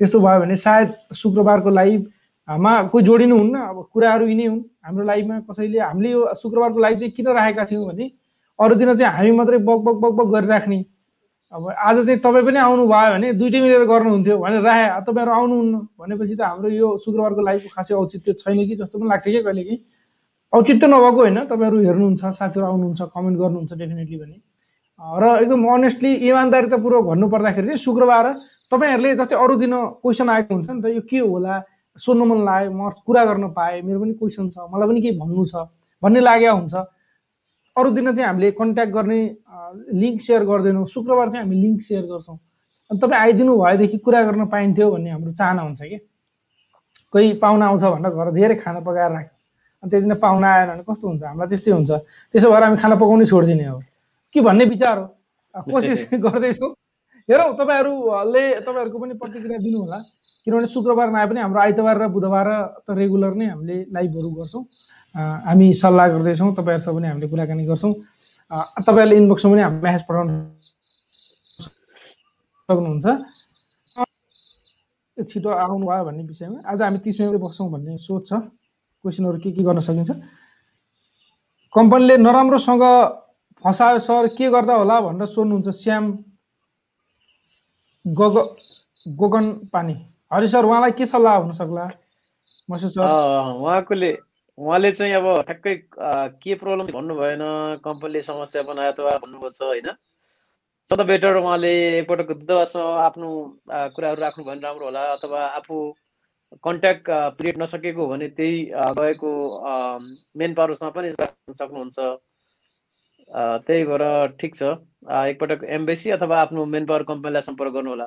त्यस्तो 0.00 0.20
भयो 0.20 0.40
भने 0.40 0.56
सायद 0.56 0.88
शुक्रबारको 1.14 1.70
लाइभमा 1.70 2.72
कोही 2.92 3.04
जोडिनु 3.04 3.36
हुन्न 3.38 3.56
अब 3.56 3.88
कुराहरू 3.92 4.26
यिनै 4.28 4.46
हुन्। 4.46 4.60
हाम्रो 4.84 5.04
लाइभमा 5.04 5.40
कसैले 5.48 5.78
हामीले 5.80 6.10
यो 6.10 6.20
शुक्रबारको 6.34 6.78
लाइभ 6.78 6.98
चाहिँ 6.98 7.12
किन 7.12 7.26
राखेका 7.28 7.64
थियौँ 7.70 7.86
भने 7.88 8.10
अरू 8.58 8.74
दिन 8.74 8.94
चाहिँ 8.96 9.12
हामी 9.16 9.30
मात्रै 9.32 9.58
बक 9.58 9.80
बक 9.80 9.96
बक 10.00 10.12
बक 10.18 10.28
गरिराख्ने। 10.34 10.84
अब 11.52 11.68
आज 11.68 11.96
चाहिँ 12.06 12.20
तपाईँ 12.20 12.44
पनि 12.46 12.58
आउनु 12.58 12.84
भयो 12.86 13.12
भने 13.12 13.32
दुइटै 13.40 13.60
मिलेर 13.60 13.84
गर्नुहुन्थ्यो 13.84 14.36
भनेर 14.38 14.60
राखे 14.62 14.86
तपाईँहरू 15.08 15.32
आउनुहुन्न 15.32 15.74
भनेपछि 15.98 16.36
त 16.36 16.40
हाम्रो 16.40 16.68
यो 16.68 16.88
शुक्रबारको 17.04 17.40
लाइभको 17.48 17.68
खासै 17.74 17.94
औचित्य 17.94 18.32
छैन 18.44 18.58
कि 18.68 18.76
जस्तो 18.76 18.98
पनि 18.98 19.08
लाग्छ 19.08 19.24
कि 19.24 19.42
कहिले 19.42 19.64
कि। 19.64 19.76
औचित्य 20.52 20.86
नभएको 20.86 21.20
होइन 21.20 21.38
तपाईँहरू 21.48 21.78
हेर्नुहुन्छ 21.80 22.22
साथीहरू 22.38 22.66
आउनुहुन्छ 22.66 23.00
कमेन्ट 23.14 23.36
गर्नुहुन्छ 23.38 23.72
डेफिनेटली 23.72 24.16
भने 24.18 24.36
र 25.00 25.24
एकदम 25.42 25.64
अनेस्टली 25.74 26.12
इमान्दारितापूर्वक 26.28 27.04
भन्नुपर्दाखेरि 27.10 27.66
चाहिँ 27.66 27.82
शुक्रबार 27.88 28.26
तपाईँहरूले 28.72 29.14
जस्तै 29.16 29.36
अरू 29.36 29.54
दिन 29.56 29.74
क्वेसन 30.04 30.28
आएको 30.28 30.54
हुन्छ 30.54 30.70
नि 30.70 30.80
त 30.82 30.86
यो 30.94 31.02
के 31.08 31.18
होला? 31.24 31.54
सोध्नु 31.96 32.24
मन 32.24 32.38
लाग्यो 32.44 32.70
म 32.70 32.90
कुरा 33.06 33.24
गर्न 33.24 33.48
पाएँ 33.56 33.80
मेरो 33.82 33.98
पनि 34.00 34.12
क्वेसन 34.20 34.48
छ 34.52 34.68
मलाई 34.68 34.88
पनि 34.88 35.00
केही 35.00 35.16
भन्नु 35.18 35.44
छ 35.48 35.66
भन्ने 36.02 36.20
लागेको 36.20 36.56
हुन्छ। 36.56 36.74
अरू 37.76 37.88
दिन 37.96 38.12
चाहिँ 38.12 38.28
हामीले 38.28 38.50
कन्ट्याक्ट 38.60 38.92
गर्ने 38.92 39.20
लिङ्क 40.00 40.20
सेयर 40.20 40.44
गर्दैनौँ। 40.44 40.86
शुक्रबार 40.86 41.28
चाहिँ 41.32 41.44
हामी 41.44 41.56
लिङ्क 41.64 41.80
सेयर 41.82 42.04
गर्छौँ। 42.06 42.36
अनि 42.90 42.98
तपाईँ 43.00 43.20
आइदिनु 43.20 43.52
भएदेखि 43.56 43.98
कुरा 44.04 44.22
गर्न 44.28 44.46
पाइन्थ्यो 44.52 44.90
भन्ने 44.90 45.10
हाम्रो 45.10 45.32
चाहना 45.32 45.62
हुन्छ 45.62 45.80
कि? 45.82 45.98
कोही 47.12 47.32
पाहुना 47.42 47.66
आउँछ 47.66 47.84
भनेर 47.84 48.12
घर 48.12 48.30
धेरै 48.36 48.54
खाना 48.62 48.80
पकाएर 48.86 49.10
राख्यो। 49.10 49.34
अनि 49.82 49.90
त्यो 49.90 50.00
दिन 50.00 50.14
पाहुना 50.14 50.48
आएन 50.54 50.68
भने 50.70 50.82
कस्तो 50.88 51.08
हुन्छ? 51.08 51.22
हामीलाई 51.24 51.48
त्यस्तै 51.48 51.72
हुन्छ। 51.72 51.90
त्यसो 52.32 52.46
भएर 52.52 52.62
हामी 52.62 52.76
खाना 52.76 52.94
पकाउनै 53.00 53.26
छोडिदिने 53.26 53.64
अब 53.64 53.82
के 54.34 54.40
भन्ने 54.40 54.64
विचार 54.64 54.98
हो? 54.98 55.06
कोसिस 55.54 56.08
गर्दैछौँ। 56.14 56.70
हेरौँ 57.28 57.52
तपाईँहरूले 57.58 58.44
तपाईँहरूको 58.60 58.98
पनि 58.98 59.14
प्रतिक्रिया 59.18 59.58
दिनु 59.58 59.78
होला 59.80 59.98
किनभने 60.46 60.66
शुक्रबार 60.66 61.10
नआए 61.10 61.26
पनि 61.28 61.40
हाम्रो 61.40 61.60
आइतबार 61.60 61.96
र 62.00 62.08
बुधबार 62.08 62.48
त 62.86 62.88
रेगुलर 62.96 63.34
नै 63.34 63.46
हामीले 63.46 63.76
लाइभहरू 63.92 64.30
गर्छौँ। 64.30 64.62
हामी 65.14 65.66
सल्लाह 65.74 66.06
गर्दैछौँ 66.14 66.54
तपाईँहरूसँग 66.54 66.96
पनि 66.96 67.06
हामीले 67.08 67.28
कुराकानी 67.28 67.64
गर्छौँ। 67.66 67.92
तपाईँहरूले 68.80 69.16
इनबक्समा 69.20 69.50
पनि 69.52 69.62
हामी 69.62 69.78
म्यासेज 69.82 70.02
पठाउन 70.08 70.28
सक्नुहुन्छ। 72.68 73.06
छिटो 75.20 75.50
आउनु 75.50 75.86
भयो 75.86 76.04
भन्ने 76.08 76.22
विषयमा। 76.24 76.58
आज 76.64 76.82
हामी 76.82 76.98
तिस 77.04 77.20
मिनट 77.20 77.36
बस्छौँ 77.44 77.68
भन्ने 77.70 77.98
सोच 77.98 78.22
छ। 78.28 78.32
क्वेसनहरू 79.04 79.38
के 79.44 79.50
के 79.52 79.62
गर्न 79.62 79.80
सकिन्छ? 79.84 80.10
कम्पनीले 81.74 82.16
नराम्रोसँग 82.16 82.84
फसायो 83.64 83.98
सर 83.98 84.26
के 84.36 84.48
गर्दा 84.50 84.74
होला 84.74 85.00
भनेर 85.00 85.26
सोध्नुहुन्छ 85.26 85.68
श्याम 85.76 86.04
गग 88.04 88.36
गोगन 89.06 89.46
पानी। 89.72 89.94
हरि 90.32 90.46
सर 90.48 90.64
उहाँलाई 90.64 90.90
के 90.98 91.06
सल्लाह 91.06 91.36
हुन 91.36 91.52
सक्ला? 91.52 91.84
उहाँकोले 92.68 94.12
उहाँले 94.58 94.92
चाहिँ 94.92 95.14
अब 95.14 95.26
ठ्याक्कै 95.46 95.74
के 96.42 96.54
प्रब्लम 96.54 96.86
भन्नु 96.92 97.14
भएन 97.14 97.42
कम्पनीले 97.84 98.22
समस्या 98.22 98.62
बनायो 98.62 98.92
अथवा 98.92 99.16
भन्नुभएको 99.24 99.50
छ 99.50 99.62
होइन? 99.62 99.88
सदा 100.90 101.04
बेटर 101.04 101.36
उहाँले 101.36 101.72
एकपटक 101.98 102.32
दूतावाससँग 102.40 102.98
आफ्नो 103.04 103.28
कुराहरू 103.68 104.20
राख्नु 104.20 104.44
भने 104.44 104.60
राम्रो 104.60 104.84
होला 104.84 105.02
अथवा 105.12 105.40
आफू 105.60 105.76
कन्ट्याक्ट 106.64 107.10
पिरियड 107.36 107.62
नसकेको 107.62 108.06
भने 108.08 108.28
त्यही 108.40 108.56
गएको 108.98 109.30
मेन 110.38 110.54
पावरसँग 110.54 110.92
पनि 110.96 111.12
सक्नुहुन्छ। 111.12 111.98
त्यही 113.30 113.84
भएर 113.84 114.04
ठिक 114.40 114.52
छ। 114.56 114.62
एकपटक 115.08 115.64
एम्बेसी 115.76 116.10
अथवा 116.10 116.40
आफ्नो 116.40 116.64
मेन 116.66 116.86
पावर 116.86 117.02
कम्पनीलाई 117.10 117.42
सम्पर्क 117.42 117.72
गर्नु 117.72 117.90
होला। 117.90 118.06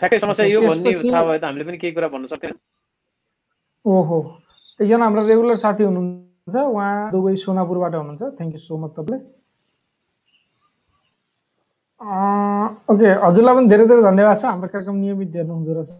ठ्याक्कै 0.00 0.18
समस्या 0.18 0.46
यो 0.46 0.60
भन्ने 0.60 0.90
थाहा 0.94 1.22
भयो 1.24 1.38
त 1.38 1.44
हामीले 1.44 1.64
पनि 1.64 1.78
केही 1.78 1.92
कुरा 1.94 2.08
भन्न 2.08 2.26
सक्दैन 2.32 2.54
ओहो। 3.84 4.18
एकजना 4.80 5.04
हाम्रो 5.04 5.26
रेगुलर 5.28 5.56
साथी 5.60 5.84
हुनुहुन्छ। 5.84 6.56
उहाँ 6.56 7.10
दुबई 7.12 7.36
सोनापुरबाट 7.44 7.94
हुनुहुन्छ। 7.94 8.22
थ्याङ्क 8.38 8.52
यू 8.54 8.60
सो 8.60 8.76
मच 8.78 8.90
तपाईँलाई 8.96 9.20
अँ, 12.00 12.66
ओके। 12.90 13.08
हजुरलाई 13.24 13.54
पनि 13.56 13.68
धेरै 13.68 13.84
धेरै 13.88 14.02
धन्यवाद 14.02 14.36
छ। 14.38 14.44
हाम्रो 14.44 14.68
कार्यक्रम 14.68 14.96
नियमित 14.96 15.36
हेर्नु 15.36 15.54
हुँदो 15.54 15.72
रहेछ। 15.74 15.90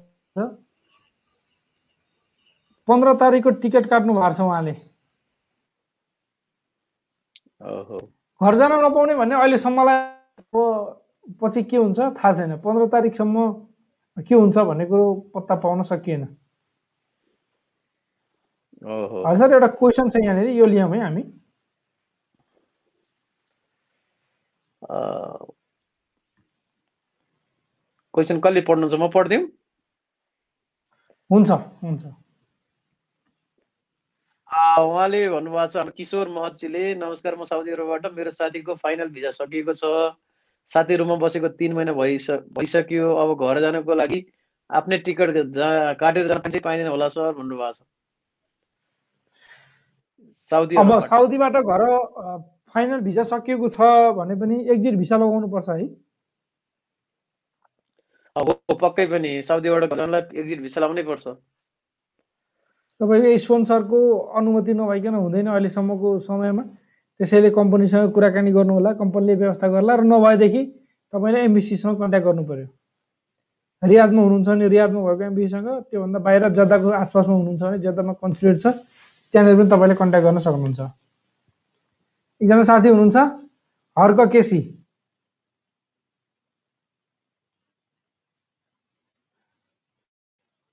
पन्ध्र 2.89 3.15
तारिकको 3.21 3.51
टिकट 3.63 3.87
काट्नु 3.89 4.13
भएको 4.13 4.33
छ 4.33 4.41
उहाँले। 4.41 4.75
घर 7.65 8.55
जान 8.55 8.73
नपाउने 8.85 9.15
भन्ने 9.17 9.35
अहिलेसम्मलाई 9.35 9.97
अब 10.39 10.53
पछि 11.41 11.63
के 11.65 11.77
हुन्छ? 11.77 11.99
थाहा 11.99 12.33
छैन। 12.33 12.57
पन्ध्र 12.61 12.87
तारिकसम्म 12.93 13.37
के 14.29 14.35
हुन्छ 14.35 14.59
भन्ने 14.59 14.85
कुरो 14.87 15.05
पत्ता 15.35 15.55
पाउन 15.65 15.83
सकिएन। 15.83 16.23
हजुर 18.85 19.37
सर 19.39 19.53
एउटा 19.55 19.67
क्वेसन 19.81 20.09
छ 20.09 20.17
यहाँनिर। 20.25 20.49
यो 20.53 20.67
लियौँ 20.67 20.91
है 20.93 21.01
हामी। 21.01 21.23
क्वेसन 28.15 28.41
कसले 28.45 28.61
पढ्नुहुन्छ? 28.61 28.95
म 28.95 29.09
पढिदिउँ? 29.15 29.49
हुन्छ 31.31 31.51
हुन्छ। 31.51 32.05
उहाँले 34.83 35.29
भन्नुभएको 35.31 35.67
छ 35.73 35.95
किशोर 35.97 36.29
महतजीले 36.29 36.95
नमस्कार 36.97 37.35
म 37.37 37.45
साउदी 37.45 37.71
अरबबाट 37.71 38.07
मेरो 38.15 38.31
साथीको 38.31 38.75
फाइनल 38.83 39.09
भिजा 39.15 39.31
सकिएको 39.31 39.73
छ। 39.73 39.85
साथी 40.71 40.97
रुममा 40.97 41.17
बसेको 41.23 41.49
तिन 41.61 41.73
महिना 41.75 41.93
भइस 41.93 42.31
भइसक्यो। 42.59 43.07
अब 43.15 43.39
घर 43.39 43.61
जानको 43.61 43.95
लागि 43.95 44.21
आफ्नै 44.71 44.99
टिकट 45.07 45.31
काटेर 46.01 46.27
जान 46.29 46.41
चाहिँ 46.41 46.61
पाइँदैन 46.65 46.89
होला 46.89 47.09
सर 47.09 47.33
भन्नुभएको 47.39 47.73
छ। 47.73 47.81
साउदी 50.51 50.77
अब। 50.77 51.01
साउदीबाट 51.07 51.57
घर 51.57 51.83
फाइनल 52.75 53.01
भिजा 53.01 53.23
सकिएको 53.23 53.69
छ 53.69 53.81
भने 54.19 54.35
पनि 54.43 54.57
एक्जिट 54.75 54.95
भिसा 54.99 55.17
लगाउनु 55.17 55.49
पर्छ 55.55 55.69
है। 55.71 55.87
अब 58.37 58.47
पक्कै 58.83 59.07
पनि 59.07 59.43
साउदीबाट 59.43 59.83
घर 59.85 59.97
जानलाई 59.97 60.23
एक्जिट 60.41 60.61
भिसा 60.61 60.81
लाउनै 60.81 61.03
पर्छ। 61.05 61.27
तपाईँको 63.01 63.37
स्पोन्सरको 63.39 63.99
अनुमति 64.39 64.73
नभइकन 64.75 65.15
हुँदैन 65.15 65.47
अहिलेसम्मको 65.47 66.09
समयमा। 66.29 66.63
त्यसैले 67.21 67.51
कम्पनीसँग 67.51 68.11
कुराकानी 68.15 68.51
गर्नु 68.53 68.73
होला 68.75 68.93
कम्पनीले 68.99 69.35
व्यवस्था 69.35 69.69
गर्ला 69.69 69.95
र 69.95 70.03
नभएदेखि 70.03 70.63
तपाईँले 71.13 71.41
एमबिसीसँग 71.45 71.97
कन्ट्याक्ट 72.01 72.27
गर्नु 72.27 72.45
पर्यो 72.45 72.67
रियादमा 73.83 74.21
हुनुहुन्छ 74.23 74.49
भने 74.49 74.69
रियादमा 74.69 75.01
भएको 75.01 75.25
एमबिसीसँग 75.25 75.69
त्योभन्दा 75.91 76.19
बाहिर 76.27 76.49
जद्दाको 76.59 76.89
आसपासमा 77.03 77.35
हुनुहुन्छ 77.35 77.63
भने 77.63 77.79
जद्दामा 77.87 78.13
कन्सुलेट 78.23 78.57
छ 78.63 78.67
त्यहाँनिर 79.35 79.55
पनि 79.59 79.69
तपाईँले 79.71 79.95
कन्ट्याक्ट 79.95 80.27
गर्न 80.27 80.39
सक्नुहुन्छ। 80.47 80.81
एकजना 82.41 82.63
साथी 82.63 82.89
हुनुहुन्छ 82.89 83.17
हर्क 83.97 84.21
केसी 84.33 84.59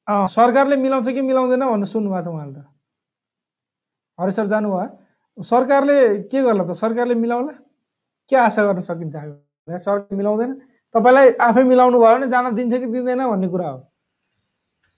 सरकारले 0.07 0.75
मिलाउँछ 0.75 1.07
कि 1.09 1.21
मिलाउँदैन 1.21 1.63
भनेर 1.65 1.85
सुन्नुभएको 1.85 2.23
छ 2.23 2.27
उहाँले 2.27 2.53
त। 2.53 2.65
हरि 4.19 4.31
सर 4.31 4.47
जानुभयो। 4.47 5.43
सरकारले 5.43 5.97
के 6.29 6.41
गर्ला 6.41 6.63
त? 6.63 6.71
सरकारले 6.75 7.15
मिलाउला? 7.15 7.53
के 8.29 8.35
आशा 8.35 8.61
गर्न 8.63 8.81
सकिन्छ? 8.81 9.15
हामी 9.15 9.79
सरकारले 9.79 10.17
मिलाउँदैन। 10.17 10.51
तपाईँलाई 10.95 11.27
आफै 11.39 11.63
मिलाउनु 11.63 11.97
भयो 11.99 12.15
भने 12.17 12.27
जान 12.27 12.55
दिन्छ 12.55 12.73
कि 12.75 12.87
दिँदैन 12.91 13.21
भन्ने 13.29 13.47
कुरा 13.47 13.69
हो। 13.69 13.77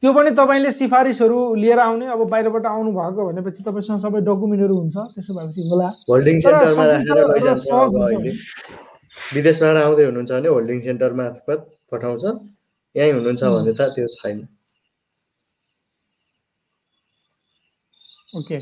त्यो 0.03 0.11
पनि 0.13 0.31
तपाईँले 0.35 0.71
सिफारिसहरू 0.71 1.37
लिएर 1.55 1.79
आउने 1.79 2.05
अब 2.11 2.21
बाहिरबाट 2.27 2.65
आउनु 2.65 2.91
भएको 2.91 3.21
भनेपछि 3.27 3.63
तपाईँसँग 3.63 3.99
सबै 4.03 4.19
डकुमेन्टहरू 4.27 4.75
हुन्छ 4.75 4.97
त्यसो 5.15 5.31
भएपछि 5.37 5.61
होला। 5.69 5.87
विदेशबाट 9.33 9.75
आउँदै 9.77 10.03
हुनुहुन्छ 10.05 10.31
भने 10.31 10.49
होल्डिङ 10.49 10.79
सेन्टर 10.81 11.13
मार्फत 11.13 11.59
पठाउँछ। 11.91 12.23
यहीँ 12.95 13.11
हुनुहुन्छ. 13.13 13.43
भने 13.43 13.73
त 13.73 13.81
त्यो 13.95 14.07
छैन। 14.17 14.47
ओके। 18.33 18.59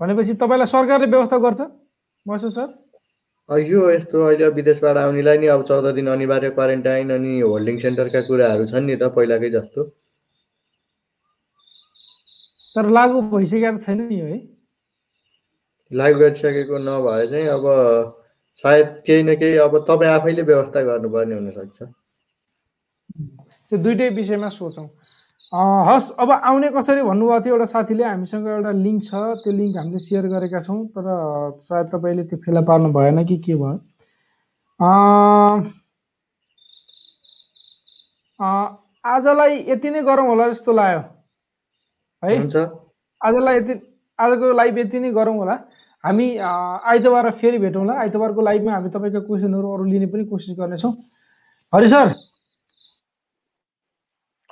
भनेपछि 0.00 0.34
तपाईँलाई 0.34 0.66
सरकारले 0.66 1.06
व्यवस्था 1.06 1.38
गर्छ? 1.38 1.60
मसु 2.26 2.50
सर? 2.50 2.68
यो 3.48 3.90
यस्तो 3.90 4.22
अहिले 4.24 4.48
विदेशबाट 4.56 4.96
आउनेलाई 4.96 5.38
नि 5.38 5.46
अब 5.46 5.62
चौध 5.68 5.86
दिन 5.94 6.06
अनिवार्य 6.08 6.50
क्वारेन्टाइन 6.50 7.10
अनि 7.10 7.40
होल्डिङ 7.40 7.78
सेन्टरका 7.78 8.20
कुराहरू 8.28 8.66
छन् 8.66 8.86
नि 8.86 8.96
त 8.96 9.08
पहिलाकै 9.16 9.50
जस्तो। 9.50 9.84
तर 12.76 12.88
लागु 12.92 13.20
भइसकेको 13.32 13.76
त 13.76 13.80
छैन 13.84 14.00
नि 14.08 14.16
है? 14.16 14.38
लागु 15.90 16.18
गरिसकेको 16.18 16.78
नभए 16.78 17.26
चाहिँ 17.28 17.46
अब 17.48 17.64
सायद 18.64 18.88
केही 19.06 19.22
न 19.22 19.34
केही 19.40 19.56
अब 19.64 19.72
तपाईँ 19.88 20.10
आफैले 20.10 20.42
व्यवस्था 20.42 20.80
गर्नुपर्ने 20.82 21.34
हुनसक्छ। 21.34 21.78
त्यो 23.68 23.76
दुइटै 23.78 24.08
विषयमा 24.20 24.48
सोचौँ। 24.48 24.88
हस् 25.52 26.10
अब 26.20 26.30
आउने 26.30 26.68
कसरी 26.70 27.02
भन्नुभएको 27.02 27.44
थियो 27.44 27.54
एउटा 27.54 27.64
साथीले 27.64 28.04
हामीसँग 28.04 28.46
एउटा 28.46 28.70
लिङ्क 28.78 29.02
छ 29.04 29.20
त्यो 29.42 29.52
लिङ्क 29.52 29.76
हामीले 29.76 30.00
सेयर 30.04 30.26
गरेका 30.28 30.60
छौँ 30.62 30.80
तर 30.92 31.06
सायद 31.64 31.86
तपाईँले 31.92 32.24
त्यो 32.28 32.38
फेला 32.44 32.60
पार्नु 32.68 32.88
भएन 32.92 33.24
कि 33.24 33.36
के 33.46 33.54
भयो। 33.56 33.76
आजलाई 39.04 39.64
यति 39.68 39.90
नै 39.90 40.02
गरौँ 40.04 40.26
होला 40.28 40.48
जस्तो 40.48 40.72
लाग्यो। 40.72 41.00
है? 42.22 42.36
हुन्छ। 42.38 42.56
आजलाई 43.20 43.56
यति 43.56 43.74
आजको 44.18 44.52
लाइभ 44.52 44.78
यति 44.78 45.00
नै 45.00 45.10
गरौँ 45.16 45.36
होला। 45.36 45.54
हामी 46.04 46.26
आइतबार 46.38 47.30
फेरि 47.40 47.58
भेटौँला 47.58 47.94
आइतबारको 48.00 48.40
लाइभमा 48.50 48.72
हामी 48.72 48.90
तपाईँका 48.90 49.20
क्वेसनहरू 49.30 49.72
अरू 49.74 49.84
लिने 49.84 50.06
पनि 50.12 50.24
कोसिस 50.28 50.58
गर्नेछौँ। 50.60 50.92
हरि 51.72 51.88
सर? 51.88 52.12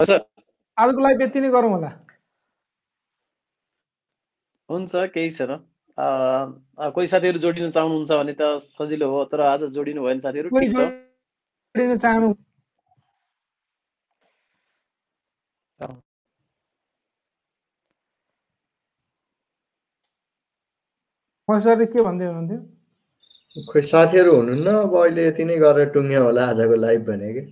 हजुर 0.00 0.35
आजको 0.78 1.00
लाइभ 1.02 1.22
यति 1.22 1.40
नै 1.40 1.50
गरौँ 1.50 1.70
होला। 1.70 1.90
हुन्छ 4.68 4.92
केही 5.14 5.30
छैन। 5.38 5.52
कोही 6.94 7.06
साथीहरू 7.12 7.38
जोडिन 7.44 7.70
चाहनुहुन्छ 7.76 8.10
भने 8.12 8.32
त 8.40 8.42
सजिलो 8.72 9.10
हो 9.10 9.24
तर 9.32 9.40
आज 9.50 9.60
जोडिनु 9.76 10.00
साथीहरू 10.26 10.48
ठिक 10.58 10.72
छ। 10.72 10.80
जोडिन 11.74 11.98
चाहनु 11.98 12.34
सरले 21.64 21.86
के 21.86 22.02
भन्दै 22.02 22.26
हुनुहुन्थ्यो? 22.26 22.58
खोइ 23.72 23.82
साथीहरू 23.88 24.30
हुनुहुन्न 24.36 24.68
अब 24.78 24.94
अहिले 25.02 25.26
यति 25.26 25.44
नै 25.50 25.56
गरेर 25.64 25.88
टुङ्ग्यो 25.94 26.22
होला 26.24 26.46
आजको 26.52 26.76
लाइभ 26.84 27.02
भने 27.10 27.28
कि। 27.34 27.42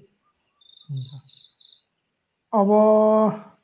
अब 2.54 2.70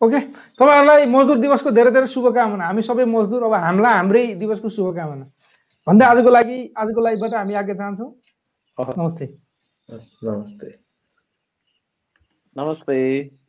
ओके। 0.03 0.20
तपाईँहरूलाई 0.59 1.07
मजदुर 1.07 1.38
दिवसको 1.38 1.70
धेरै 1.70 1.90
धेरै 1.90 2.07
शुभकामना। 2.07 2.64
हामी 2.66 2.83
सबै 2.83 3.05
मजदुर 3.05 3.42
अब 3.44 3.55
हामीलाई 3.55 3.94
हाम्रै 3.94 4.24
दिवसको 4.40 4.68
शुभकामना। 4.68 5.24
भन्दै 5.87 6.05
आजको 6.07 6.31
लागि 6.31 6.59
आजको 6.76 7.00
लाइभबाट 7.00 7.35
हामी 7.35 7.55
आगे 7.55 7.74
चाहन्छौँ 7.74 8.11
नमस्ते। 8.98 9.26
नमस्ते। 9.88 10.68
नमस्ते। 12.57 13.39